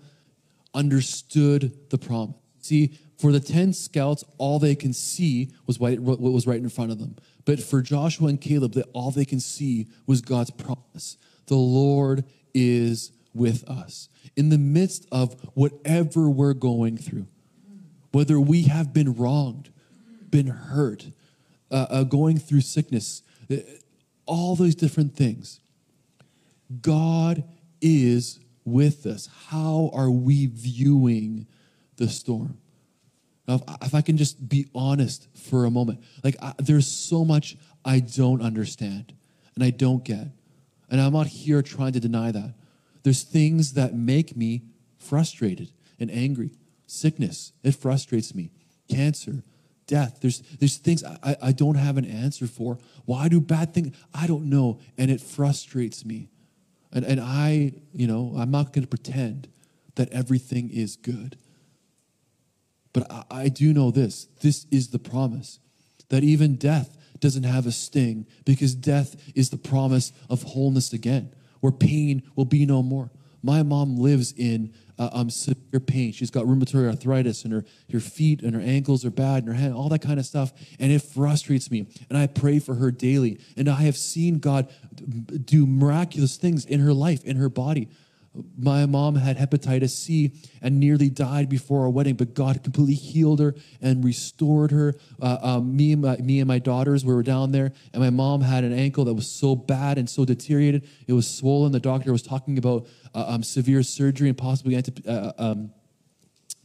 understood 0.74 1.90
the 1.90 1.98
promise. 1.98 2.36
See, 2.62 2.98
for 3.18 3.34
the 3.34 3.42
10 3.42 3.74
scouts, 3.74 4.24
all 4.38 4.60
they 4.60 4.76
can 4.76 4.94
see 4.94 5.52
was 5.68 5.78
what 5.78 6.00
was 6.00 6.48
right 6.48 6.60
in 6.60 6.70
front 6.70 6.92
of 6.92 7.00
them. 7.00 7.18
But 7.44 7.60
for 7.60 7.82
Joshua 7.82 8.28
and 8.28 8.40
Caleb, 8.40 8.82
all 8.94 9.12
they 9.12 9.26
can 9.26 9.40
see 9.40 9.88
was 10.08 10.22
God's 10.22 10.52
promise. 10.52 11.18
The 11.48 11.56
Lord 11.56 12.24
is 12.54 13.12
with 13.34 13.68
us. 13.70 14.10
In 14.36 14.50
the 14.50 14.58
midst 14.58 15.06
of 15.12 15.36
whatever 15.54 16.30
we're 16.30 16.54
going 16.54 16.98
through, 16.98 17.28
whether 18.12 18.40
we 18.40 18.64
have 18.64 18.94
been 18.94 19.14
wronged, 19.14 19.72
been 20.30 20.48
hurt, 20.48 21.12
uh, 21.72 21.86
uh, 21.90 22.04
going 22.04 22.38
through 22.38 22.62
sickness, 22.62 23.22
uh, 23.52 23.58
all 24.26 24.56
those 24.56 24.76
different 24.76 25.16
things, 25.16 25.60
God 26.82 27.44
is 27.82 28.40
with 28.66 29.06
us. 29.06 29.30
How 29.48 29.90
are 29.94 30.12
we 30.12 30.48
viewing 30.48 31.48
the 31.98 32.10
storm? 32.10 32.58
Now, 33.48 33.56
if, 33.56 33.62
if 33.88 33.96
I 33.96 34.02
can 34.02 34.18
just 34.18 34.48
be 34.48 34.68
honest 34.76 35.28
for 35.36 35.66
a 35.66 35.72
moment, 35.72 36.04
like 36.24 36.36
I, 36.42 36.54
there's 36.60 36.88
so 36.88 37.26
much 37.26 37.58
I 37.84 38.00
don't 38.00 38.42
understand 38.42 39.14
and 39.56 39.64
I 39.64 39.72
don't 39.72 40.04
get. 40.04 40.28
And 40.90 41.00
I'm 41.02 41.14
not 41.14 41.28
here 41.28 41.62
trying 41.62 41.94
to 41.94 42.00
deny 42.00 42.32
that. 42.32 42.54
There's 43.10 43.24
things 43.24 43.74
that 43.74 43.96
make 43.96 44.38
me 44.38 44.62
frustrated 45.00 45.72
and 46.00 46.12
angry. 46.12 46.52
Sickness, 46.86 47.54
it 47.64 47.74
frustrates 47.74 48.36
me. 48.36 48.52
Cancer, 48.88 49.44
death. 49.88 50.20
There's, 50.22 50.42
there's 50.60 50.78
things 50.78 51.04
I, 51.04 51.36
I 51.42 51.52
don't 51.52 51.74
have 51.74 51.98
an 51.98 52.06
answer 52.06 52.46
for. 52.46 52.78
Why 53.06 53.28
do 53.28 53.42
bad 53.42 53.74
things? 53.74 53.98
I 54.14 54.28
don't 54.28 54.48
know. 54.48 54.80
And 54.96 55.10
it 55.10 55.22
frustrates 55.22 56.06
me. 56.06 56.30
And, 56.94 57.04
and 57.04 57.20
I, 57.20 57.72
you 57.96 58.06
know, 58.06 58.36
I'm 58.38 58.52
not 58.52 58.74
going 58.74 58.84
to 58.84 58.88
pretend 58.88 59.48
that 59.96 60.10
everything 60.12 60.70
is 60.70 60.96
good. 60.96 61.36
But 62.94 63.12
I, 63.12 63.24
I 63.32 63.50
do 63.50 63.74
know 63.74 63.90
this 63.90 64.26
this 64.42 64.68
is 64.70 64.90
the 64.90 65.00
promise 65.00 65.58
that 66.10 66.24
even 66.24 66.58
death 66.58 66.96
doesn't 67.20 67.42
have 67.42 67.66
a 67.66 67.72
sting 67.72 68.28
because 68.46 68.76
death 68.76 69.16
is 69.34 69.50
the 69.50 69.58
promise 69.58 70.14
of 70.30 70.44
wholeness 70.44 70.94
again, 70.94 71.34
where 71.60 71.72
pain 71.72 72.24
will 72.36 72.46
be 72.46 72.66
no 72.66 72.82
more. 72.82 73.12
My 73.42 73.64
mom 73.64 73.98
lives 73.98 74.34
in 74.34 74.74
uh, 74.98 75.10
um, 75.14 75.30
severe 75.30 75.80
pain. 75.80 76.12
She's 76.12 76.30
got 76.30 76.46
rheumatoid 76.46 76.88
arthritis, 76.88 77.46
and 77.46 77.54
her, 77.54 77.66
her 77.92 78.02
feet 78.02 78.42
and 78.42 78.54
her 78.54 78.62
ankles 78.62 79.06
are 79.06 79.12
bad, 79.12 79.44
and 79.44 79.48
her 79.48 79.54
hand, 79.54 79.74
all 79.74 79.88
that 79.90 80.02
kind 80.02 80.20
of 80.20 80.26
stuff. 80.26 80.52
And 80.78 80.92
it 80.92 81.02
frustrates 81.02 81.72
me. 81.72 81.88
And 82.10 82.18
I 82.18 82.28
pray 82.28 82.60
for 82.60 82.76
her 82.76 82.92
daily. 82.92 83.40
And 83.56 83.70
I 83.70 83.82
have 83.84 83.96
seen 83.96 84.40
God 84.40 84.70
do 85.46 85.66
miraculous 85.66 86.36
things 86.36 86.66
in 86.66 86.82
her 86.82 86.94
life, 86.94 87.24
in 87.24 87.38
her 87.38 87.50
body. 87.50 87.88
My 88.58 88.86
mom 88.86 89.16
had 89.16 89.38
hepatitis 89.38 89.90
C 89.90 90.32
and 90.62 90.80
nearly 90.80 91.10
died 91.10 91.50
before 91.50 91.82
our 91.84 91.90
wedding, 91.90 92.16
but 92.16 92.34
God 92.34 92.64
completely 92.64 92.94
healed 92.94 93.40
her 93.40 93.56
and 93.82 94.04
restored 94.04 94.72
her. 94.72 94.96
Uh, 95.22 95.38
um, 95.42 95.76
me, 95.76 95.94
and 95.94 96.02
my, 96.02 96.18
me 96.18 96.40
and 96.40 96.48
my 96.48 96.60
daughters 96.60 97.04
we 97.04 97.14
were 97.14 97.24
down 97.24 97.52
there, 97.52 97.74
and 97.94 98.04
my 98.04 98.10
mom 98.12 98.42
had 98.42 98.64
an 98.64 98.74
ankle 98.74 99.06
that 99.06 99.14
was 99.14 99.30
so 99.30 99.56
bad 99.56 99.98
and 99.98 100.10
so 100.10 100.26
deteriorated. 100.26 100.88
It 101.08 101.14
was 101.14 101.30
swollen. 101.30 101.72
The 101.72 101.80
doctor 101.80 102.12
was 102.12 102.22
talking 102.22 102.58
about 102.58 102.88
uh, 103.16 103.26
um, 103.28 103.44
severe 103.44 103.82
surgery 103.84 104.30
and 104.30 104.38
possibly 104.38 104.76
anti- 104.76 105.08
uh, 105.08 105.34
um, 105.38 105.72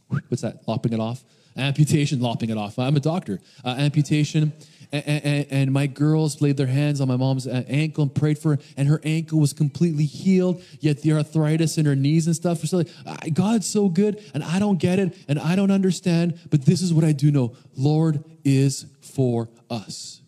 what's 0.07 0.43
that? 0.43 0.67
Lopping 0.67 0.93
it 0.93 0.99
off? 0.99 1.23
Amputation, 1.57 2.19
lopping 2.19 2.49
it 2.49 2.57
off. 2.57 2.77
I'm 2.77 2.97
a 2.97 2.99
doctor. 2.99 3.39
Uh, 3.63 3.69
amputation 3.69 4.51
and, 4.91 5.47
and, 5.49 5.71
my 5.71 5.87
girls 5.87 6.41
laid 6.41 6.57
their 6.57 6.67
hands 6.67 7.01
on 7.01 7.07
my 7.07 7.15
mom's 7.15 7.47
uh, 7.47 7.63
ankle 7.67 8.03
and 8.03 8.13
prayed 8.13 8.37
for 8.37 8.55
her, 8.55 8.61
and 8.77 8.87
her 8.87 9.01
ankle 9.03 9.39
was 9.39 9.53
completely 9.53 10.05
healed. 10.05 10.61
Yet 10.79 11.01
the 11.01 11.13
arthritis 11.13 11.77
in 11.77 11.85
her 11.85 11.95
knees 11.95 12.27
and 12.27 12.35
stuff. 12.35 12.59
So 12.59 12.77
like, 12.77 13.33
God's 13.33 13.67
so 13.67 13.89
good, 13.89 14.23
and 14.33 14.43
I 14.43 14.59
don't 14.59 14.79
get 14.79 14.99
it, 14.99 15.17
and 15.27 15.39
I 15.39 15.55
don't 15.55 15.71
understand. 15.71 16.39
But 16.49 16.65
this 16.65 16.81
is 16.81 16.93
what 16.93 17.03
I 17.03 17.11
do 17.11 17.31
know: 17.31 17.55
Lord 17.75 18.23
is 18.43 18.85
for 19.01 19.49
us. 19.69 20.21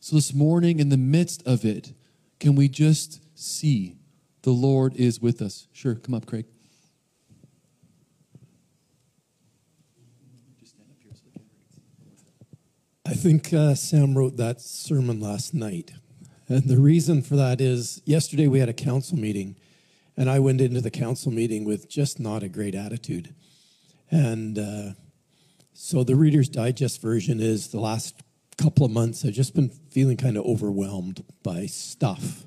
So 0.00 0.16
this 0.16 0.32
morning, 0.32 0.78
in 0.78 0.88
the 0.88 0.96
midst 0.96 1.46
of 1.46 1.64
it, 1.64 1.92
can 2.38 2.54
we 2.54 2.68
just 2.68 3.20
see 3.38 3.96
the 4.42 4.50
Lord 4.50 4.94
is 4.96 5.20
with 5.20 5.42
us? 5.42 5.66
Sure, 5.72 5.94
come 5.94 6.14
up, 6.14 6.26
Craig. 6.26 6.46
I 13.08 13.14
think 13.14 13.52
uh, 13.54 13.76
Sam 13.76 14.18
wrote 14.18 14.36
that 14.38 14.60
sermon 14.60 15.20
last 15.20 15.54
night. 15.54 15.92
And 16.48 16.64
the 16.64 16.76
reason 16.76 17.22
for 17.22 17.36
that 17.36 17.60
is 17.60 18.02
yesterday 18.04 18.48
we 18.48 18.58
had 18.58 18.68
a 18.68 18.72
council 18.72 19.16
meeting, 19.16 19.54
and 20.16 20.28
I 20.28 20.40
went 20.40 20.60
into 20.60 20.80
the 20.80 20.90
council 20.90 21.30
meeting 21.30 21.64
with 21.64 21.88
just 21.88 22.18
not 22.18 22.42
a 22.42 22.48
great 22.48 22.74
attitude. 22.74 23.32
And 24.10 24.58
uh, 24.58 24.90
so 25.72 26.02
the 26.02 26.16
Reader's 26.16 26.48
Digest 26.48 27.00
version 27.00 27.38
is 27.38 27.68
the 27.68 27.78
last 27.78 28.24
couple 28.58 28.84
of 28.84 28.90
months, 28.90 29.24
I've 29.24 29.34
just 29.34 29.54
been 29.54 29.68
feeling 29.68 30.16
kind 30.16 30.36
of 30.36 30.44
overwhelmed 30.44 31.22
by 31.44 31.66
stuff. 31.66 32.44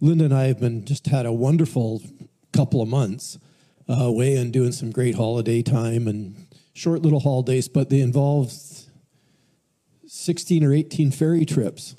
Linda 0.00 0.26
and 0.26 0.34
I 0.34 0.44
have 0.44 0.60
been 0.60 0.84
just 0.84 1.08
had 1.08 1.26
a 1.26 1.32
wonderful 1.32 2.00
couple 2.52 2.80
of 2.80 2.88
months 2.88 3.38
uh, 3.88 3.94
away 3.94 4.36
and 4.36 4.52
doing 4.52 4.70
some 4.70 4.92
great 4.92 5.16
holiday 5.16 5.62
time 5.62 6.06
and 6.06 6.46
short 6.74 7.02
little 7.02 7.20
holidays, 7.20 7.66
but 7.66 7.90
they 7.90 8.00
involve 8.00 8.52
16 10.12 10.64
or 10.64 10.72
18 10.72 11.12
ferry 11.12 11.44
trips. 11.44 11.94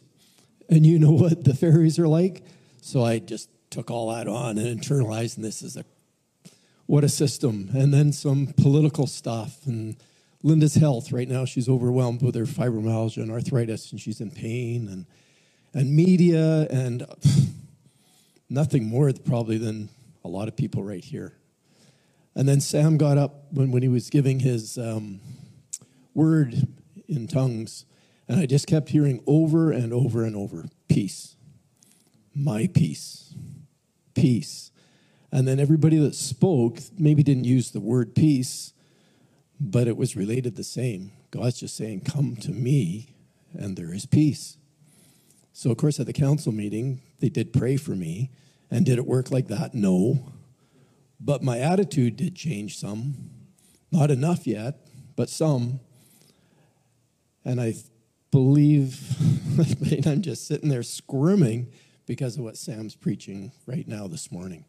And 0.67 0.86
you 0.86 1.00
know 1.00 1.12
what 1.12 1.45
the 1.45 1.54
ferries 1.54 1.97
are 1.97 2.10
like? 2.10 2.43
So 2.82 3.06
I 3.06 3.19
just 3.19 3.50
took 3.69 3.89
all 3.89 4.13
that 4.13 4.28
on 4.28 4.58
and 4.58 4.82
internalized, 4.82 5.38
and 5.38 5.45
this 5.45 5.62
is 5.62 5.78
a 5.78 5.86
what 6.88 7.06
a 7.06 7.10
system. 7.10 7.69
And 7.74 7.93
then 7.93 8.12
some 8.12 8.47
political 8.47 9.08
stuff 9.08 9.65
and 9.65 9.95
Linda's 10.43 10.76
health. 10.76 11.13
Right 11.13 11.30
now, 11.30 11.45
she's 11.45 11.69
overwhelmed 11.69 12.21
with 12.21 12.36
her 12.36 12.43
fibromyalgia 12.43 13.21
and 13.21 13.32
arthritis, 13.32 13.93
and 13.93 14.02
she's 14.02 14.19
in 14.19 14.30
pain, 14.30 14.89
and 14.89 15.06
and 15.74 15.95
media, 15.95 16.67
and 16.69 17.06
nothing 18.50 18.89
more 18.89 19.13
probably 19.24 19.58
than 19.58 19.88
a 20.26 20.28
lot 20.28 20.50
of 20.50 20.58
people 20.58 20.84
right 20.84 21.04
here. 21.04 21.32
And 22.36 22.47
then 22.47 22.60
Sam 22.60 22.97
got 22.97 23.17
up 23.17 23.45
when, 23.52 23.71
when 23.71 23.84
he 23.84 23.89
was 23.89 24.10
giving 24.10 24.41
his 24.41 24.78
um, 24.78 25.21
word 26.13 26.67
in 27.08 27.28
tongues 27.28 27.86
and 28.32 28.39
I 28.39 28.46
just 28.46 28.65
kept 28.65 28.88
hearing 28.88 29.22
over 29.28 29.74
and 29.74 29.91
over 29.91 30.24
and 30.24 30.38
over 30.38 30.70
peace, 30.88 31.36
my 32.34 32.70
peace, 32.74 33.34
peace. 34.13 34.72
And 35.34 35.46
then 35.46 35.60
everybody 35.60 35.98
that 35.98 36.15
spoke 36.15 36.80
maybe 36.98 37.24
didn't 37.24 37.44
use 37.44 37.72
the 37.72 37.82
word 37.82 38.15
peace, 38.15 38.72
but 39.60 39.86
it 39.86 39.98
was 39.98 40.15
related 40.15 40.56
the 40.56 40.63
same. 40.63 41.12
God's 41.30 41.60
just 41.60 41.76
saying, 41.76 42.04
Come 42.06 42.38
to 42.38 42.52
me, 42.52 43.15
and 43.54 43.76
there 43.76 43.94
is 43.94 44.06
peace. 44.06 44.56
So, 45.52 45.70
of 45.70 45.76
course, 45.76 46.00
at 46.00 46.06
the 46.06 46.13
council 46.13 46.54
meeting, 46.54 47.02
they 47.20 47.28
did 47.28 47.52
pray 47.52 47.76
for 47.76 47.91
me. 47.91 48.32
And 48.70 48.86
did 48.86 48.98
it 48.98 49.06
work 49.06 49.30
like 49.30 49.50
that? 49.50 49.74
No. 49.74 50.32
But 51.20 51.44
my 51.44 51.60
attitude 51.60 52.15
did 52.15 52.38
change 52.38 52.78
some. 52.78 53.30
Not 53.91 54.10
enough 54.10 54.48
yet, 54.48 54.88
but 55.17 55.30
some. 55.30 55.82
And 57.44 57.60
I 57.60 57.74
believe 58.32 59.15
I'm 60.08 60.22
just 60.22 60.48
sitting 60.48 60.70
there 60.70 60.84
squirming 60.84 61.72
because 62.06 62.38
of 62.38 62.44
what 62.44 62.58
Sam's 62.58 62.96
preaching 62.96 63.52
right 63.65 63.88
now 63.88 64.08
this 64.08 64.32
morning. 64.32 64.65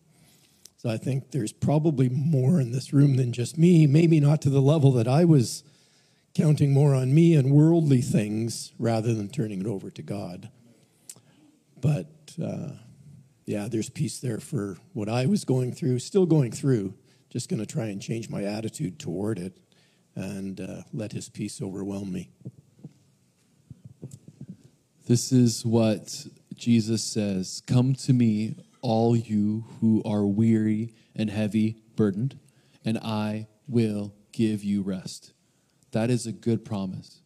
So 0.76 0.90
I 0.90 0.96
think 0.96 1.30
there's 1.30 1.52
probably 1.52 2.08
more 2.08 2.60
in 2.60 2.72
this 2.72 2.92
room 2.92 3.16
than 3.16 3.32
just 3.32 3.56
me, 3.56 3.86
maybe 3.86 4.18
not 4.18 4.42
to 4.42 4.50
the 4.50 4.60
level 4.60 4.90
that 4.92 5.06
I 5.06 5.24
was 5.24 5.62
counting 6.34 6.72
more 6.72 6.94
on 6.94 7.14
me 7.14 7.36
and 7.36 7.52
worldly 7.52 8.00
things 8.00 8.72
rather 8.78 9.14
than 9.14 9.28
turning 9.28 9.60
it 9.60 9.66
over 9.66 9.90
to 9.90 10.02
God. 10.02 10.50
But 11.80 12.34
uh, 12.42 12.70
yeah, 13.46 13.68
there's 13.68 13.90
peace 13.90 14.18
there 14.18 14.40
for 14.40 14.76
what 14.92 15.08
I 15.08 15.26
was 15.26 15.44
going 15.44 15.72
through, 15.72 15.98
still 16.00 16.26
going 16.26 16.52
through. 16.52 16.94
Just 17.30 17.48
going 17.48 17.60
to 17.60 17.66
try 17.66 17.86
and 17.86 18.00
change 18.00 18.28
my 18.28 18.44
attitude 18.44 18.98
toward 18.98 19.38
it 19.38 19.56
and 20.14 20.60
uh, 20.60 20.82
let 20.92 21.12
His 21.12 21.28
peace 21.28 21.62
overwhelm 21.62 22.12
me. 22.12 22.30
This 25.06 25.32
is 25.32 25.66
what 25.66 26.26
Jesus 26.54 27.02
says 27.02 27.62
Come 27.66 27.94
to 27.94 28.12
me, 28.12 28.54
all 28.82 29.16
you 29.16 29.64
who 29.80 30.00
are 30.04 30.24
weary 30.24 30.94
and 31.16 31.28
heavy 31.28 31.82
burdened, 31.96 32.38
and 32.84 32.98
I 32.98 33.48
will 33.66 34.14
give 34.30 34.62
you 34.62 34.82
rest. 34.82 35.32
That 35.90 36.08
is 36.08 36.26
a 36.26 36.32
good 36.32 36.64
promise. 36.64 37.20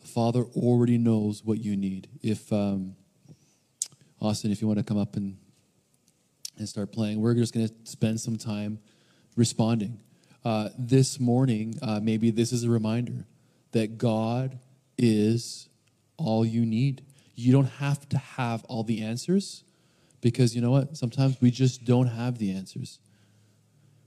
The 0.00 0.08
Father 0.08 0.44
already 0.56 0.96
knows 0.96 1.44
what 1.44 1.58
you 1.58 1.76
need. 1.76 2.08
If, 2.22 2.50
um, 2.52 2.96
Austin, 4.20 4.50
if 4.50 4.62
you 4.62 4.66
want 4.66 4.78
to 4.78 4.84
come 4.84 4.98
up 4.98 5.16
and, 5.16 5.36
and 6.56 6.68
start 6.68 6.92
playing, 6.92 7.20
we're 7.20 7.34
just 7.34 7.52
going 7.52 7.68
to 7.68 7.74
spend 7.84 8.20
some 8.20 8.36
time 8.36 8.78
responding. 9.36 10.00
Uh, 10.44 10.70
this 10.78 11.20
morning, 11.20 11.74
uh, 11.82 12.00
maybe 12.02 12.30
this 12.30 12.52
is 12.52 12.64
a 12.64 12.70
reminder 12.70 13.26
that 13.72 13.98
God 13.98 14.58
is 14.96 15.68
all 16.16 16.44
you 16.44 16.64
need. 16.64 17.02
You 17.34 17.52
don't 17.52 17.70
have 17.78 18.08
to 18.10 18.18
have 18.18 18.64
all 18.64 18.82
the 18.82 19.02
answers 19.02 19.64
because 20.20 20.54
you 20.54 20.60
know 20.60 20.70
what? 20.70 20.96
Sometimes 20.96 21.40
we 21.40 21.50
just 21.50 21.84
don't 21.84 22.08
have 22.08 22.38
the 22.38 22.52
answers. 22.52 22.98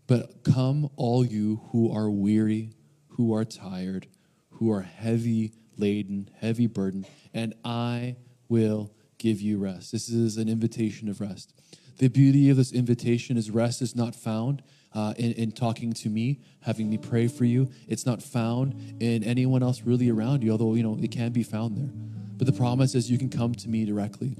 But 0.07 0.43
come, 0.43 0.89
all 0.95 1.23
you 1.23 1.61
who 1.71 1.91
are 1.93 2.09
weary, 2.09 2.73
who 3.09 3.33
are 3.33 3.45
tired, 3.45 4.07
who 4.49 4.71
are 4.71 4.81
heavy 4.81 5.53
laden, 5.77 6.29
heavy 6.39 6.67
burdened, 6.67 7.07
and 7.33 7.53
I 7.63 8.15
will 8.49 8.91
give 9.17 9.39
you 9.39 9.59
rest. 9.59 9.91
This 9.91 10.09
is 10.09 10.37
an 10.37 10.49
invitation 10.49 11.09
of 11.09 11.21
rest. 11.21 11.53
The 11.99 12.07
beauty 12.07 12.49
of 12.49 12.57
this 12.57 12.71
invitation 12.71 13.37
is 13.37 13.51
rest 13.51 13.81
is 13.81 13.95
not 13.95 14.15
found 14.15 14.63
uh, 14.93 15.13
in, 15.17 15.33
in 15.33 15.51
talking 15.51 15.93
to 15.93 16.09
me, 16.09 16.39
having 16.61 16.89
me 16.89 16.97
pray 16.97 17.27
for 17.27 17.45
you. 17.45 17.69
It's 17.87 18.05
not 18.05 18.21
found 18.21 19.01
in 19.01 19.23
anyone 19.23 19.63
else 19.63 19.81
really 19.83 20.09
around 20.09 20.43
you, 20.43 20.51
although, 20.51 20.73
you 20.75 20.83
know, 20.83 20.97
it 21.01 21.11
can 21.11 21.31
be 21.31 21.43
found 21.43 21.77
there. 21.77 21.91
But 22.37 22.47
the 22.47 22.53
promise 22.53 22.95
is 22.95 23.11
you 23.11 23.17
can 23.17 23.29
come 23.29 23.53
to 23.55 23.69
me 23.69 23.85
directly. 23.85 24.37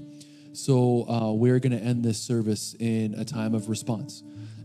So 0.52 1.08
uh, 1.08 1.32
we're 1.32 1.60
going 1.60 1.78
to 1.78 1.84
end 1.84 2.04
this 2.04 2.20
service 2.20 2.74
in 2.80 3.14
a 3.14 3.24
time 3.24 3.54
of 3.54 3.68
response. 3.68 4.22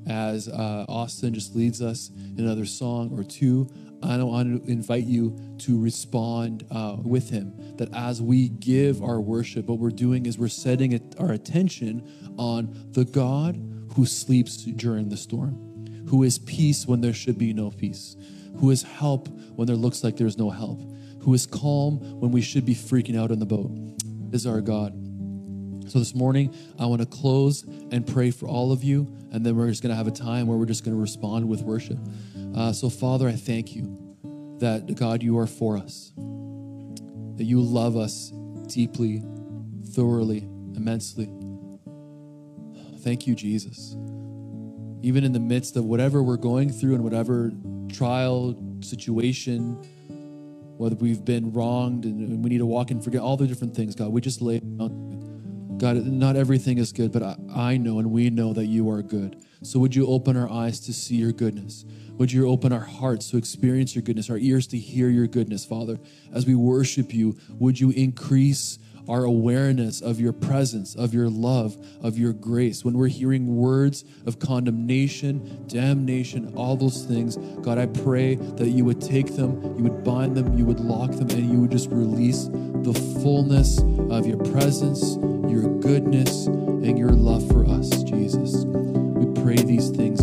As 0.08 0.48
uh, 0.48 0.86
Austin 0.88 1.34
just 1.34 1.56
leads 1.56 1.82
us 1.82 2.10
in 2.10 2.43
another 2.45 2.65
song 2.65 3.12
or 3.17 3.24
two, 3.24 3.67
I 4.04 4.21
want 4.21 4.65
to 4.65 4.71
invite 4.71 5.06
you 5.06 5.36
to 5.60 5.82
respond 5.82 6.65
uh, 6.69 6.98
with 7.02 7.30
him. 7.30 7.54
That 7.78 7.93
as 7.93 8.21
we 8.21 8.50
give 8.50 9.02
our 9.02 9.19
worship, 9.19 9.65
what 9.65 9.80
we're 9.80 9.89
doing 9.89 10.26
is 10.26 10.38
we're 10.38 10.48
setting 10.48 11.13
our 11.19 11.32
attention 11.32 12.08
on 12.38 12.69
the 12.91 13.06
God 13.06 13.60
who 13.95 14.06
sleeps 14.06 14.58
during 14.58 15.10
the 15.10 15.17
storm, 15.17 15.64
who 16.08 16.24
is 16.24 16.38
peace 16.39 16.86
when 16.86 17.02
there 17.02 17.13
should 17.13 17.38
be 17.38 17.54
no 17.54 17.72
peace, 17.72 18.15
who 18.60 18.72
is 18.72 18.84
help 18.84 19.28
when 19.56 19.68
there 19.68 19.76
looks 19.76 20.04
like 20.04 20.18
there's 20.18 20.38
no 20.38 20.50
help, 20.50 20.82
who 21.22 21.34
is 21.34 21.46
calm 21.46 22.00
when 22.20 22.32
we 22.32 22.41
should 22.41 22.65
be 22.65 22.76
freaking 22.76 23.20
out 23.20 23.32
in 23.32 23.39
the 23.39 23.46
boat, 23.46 23.72
is 24.32 24.46
our 24.46 24.62
God. 24.62 24.94
So 25.88 26.00
this 26.00 26.15
morning, 26.15 26.54
I 26.80 26.88
want 26.88 27.02
to 27.02 27.08
close 27.08 27.63
and 27.91 28.06
pray 28.06 28.32
for 28.32 28.48
all 28.48 28.72
of 28.72 28.84
you, 28.84 29.08
and 29.32 29.46
then 29.46 29.56
we're 29.56 29.70
just 29.70 29.84
going 29.84 29.91
to 29.91 29.96
have 29.96 30.08
a 30.08 30.12
time 30.12 30.48
where 30.48 30.58
we're 30.58 30.65
just 30.65 30.84
going 30.84 30.96
to 30.96 31.02
respond 31.02 31.48
with 31.48 31.62
worship. 31.62 32.00
Uh, 32.56 32.72
so, 32.72 32.89
Father, 32.89 33.28
I 33.28 33.34
thank 33.34 33.76
you 33.76 34.18
that, 34.60 34.96
God, 34.96 35.22
you 35.22 35.38
are 35.38 35.48
for 35.48 35.78
us, 35.78 36.12
that 36.15 37.44
you 37.44 37.62
love 37.62 37.98
us 37.98 38.32
deeply, 38.68 39.24
thoroughly, 39.89 40.48
immensely. 40.76 41.30
Thank 43.02 43.28
you, 43.28 43.36
Jesus. 43.36 43.96
Even 45.06 45.24
in 45.24 45.34
the 45.34 45.39
midst 45.39 45.78
of 45.78 45.86
whatever 45.86 46.24
we're 46.24 46.36
going 46.36 46.72
through 46.72 46.96
and 46.96 47.04
whatever 47.04 47.52
trial, 47.94 48.56
situation, 48.82 49.76
whether 50.78 50.96
we've 50.96 51.24
been 51.24 51.54
wronged 51.54 52.06
and 52.06 52.44
we 52.44 52.50
need 52.50 52.58
to 52.58 52.65
walk 52.65 52.89
and 52.89 53.04
forget 53.04 53.22
all 53.22 53.38
the 53.38 53.46
different 53.46 53.76
things, 53.76 53.94
God, 53.94 54.12
we 54.12 54.20
just 54.20 54.41
lay 54.41 54.60
down. 54.60 55.78
God, 55.78 55.98
not 56.08 56.36
everything 56.36 56.80
is 56.80 56.91
good, 56.91 57.12
but 57.12 57.22
I, 57.22 57.36
I 57.56 57.78
know 57.78 58.00
and 58.00 58.10
we 58.10 58.32
know 58.32 58.52
that 58.54 58.65
you 58.65 58.89
are 58.89 59.04
good. 59.04 59.44
So 59.62 59.78
would 59.78 59.96
you 59.96 60.08
open 60.08 60.36
our 60.36 60.50
eyes 60.50 60.80
to 60.82 60.91
see 60.91 61.18
your 61.18 61.32
goodness? 61.32 61.86
Would 62.13 62.32
you 62.32 62.50
open 62.50 62.74
our 62.74 62.80
hearts 62.80 63.30
to 63.30 63.38
experience 63.38 63.94
your 63.94 64.02
goodness, 64.02 64.32
our 64.32 64.39
ears 64.39 64.65
to 64.68 64.78
hear 64.80 65.10
your 65.10 65.28
goodness, 65.28 65.65
Father? 65.65 66.00
As 66.34 66.48
we 66.48 66.56
worship 66.56 67.13
you, 67.13 67.38
would 67.60 67.80
you 67.80 67.91
increase 67.91 68.80
our 69.10 69.24
awareness 69.24 70.02
of 70.02 70.20
your 70.20 70.34
presence, 70.34 70.96
of 70.96 71.13
your 71.13 71.30
love, 71.30 71.78
of 72.02 72.18
your 72.18 72.34
grace. 72.34 72.84
When 72.84 72.98
we're 72.98 73.08
hearing 73.08 73.56
words 73.56 74.06
of 74.26 74.39
condemnation, 74.39 75.65
damnation, 75.68 76.54
all 76.56 76.76
those 76.76 77.06
things, 77.06 77.38
God, 77.38 77.78
I 77.78 77.88
pray 77.88 78.36
that 78.36 78.70
you 78.70 78.86
would 78.86 79.02
take 79.02 79.36
them, 79.36 79.62
you 79.78 79.84
would 79.84 80.04
bind 80.04 80.36
them, 80.36 80.58
you 80.58 80.65
would 80.65 80.80
lock 80.80 81.12
them, 81.12 81.30
and 81.30 81.52
you 81.52 81.60
would 81.62 81.72
just 81.72 81.89
release 81.89 82.46
the 82.46 82.94
fullness 83.22 83.80
of 84.10 84.26
your 84.26 84.38
presence, 84.38 85.15
your 85.50 85.80
goodness, 85.80 86.48
and 86.48 86.98
your 86.98 87.12
love 87.12 87.48
for 87.50 87.65
us, 87.65 88.04
Jesus. 88.04 88.65
We 88.65 89.41
pray 89.41 89.56
these 89.56 89.89
things 89.89 90.22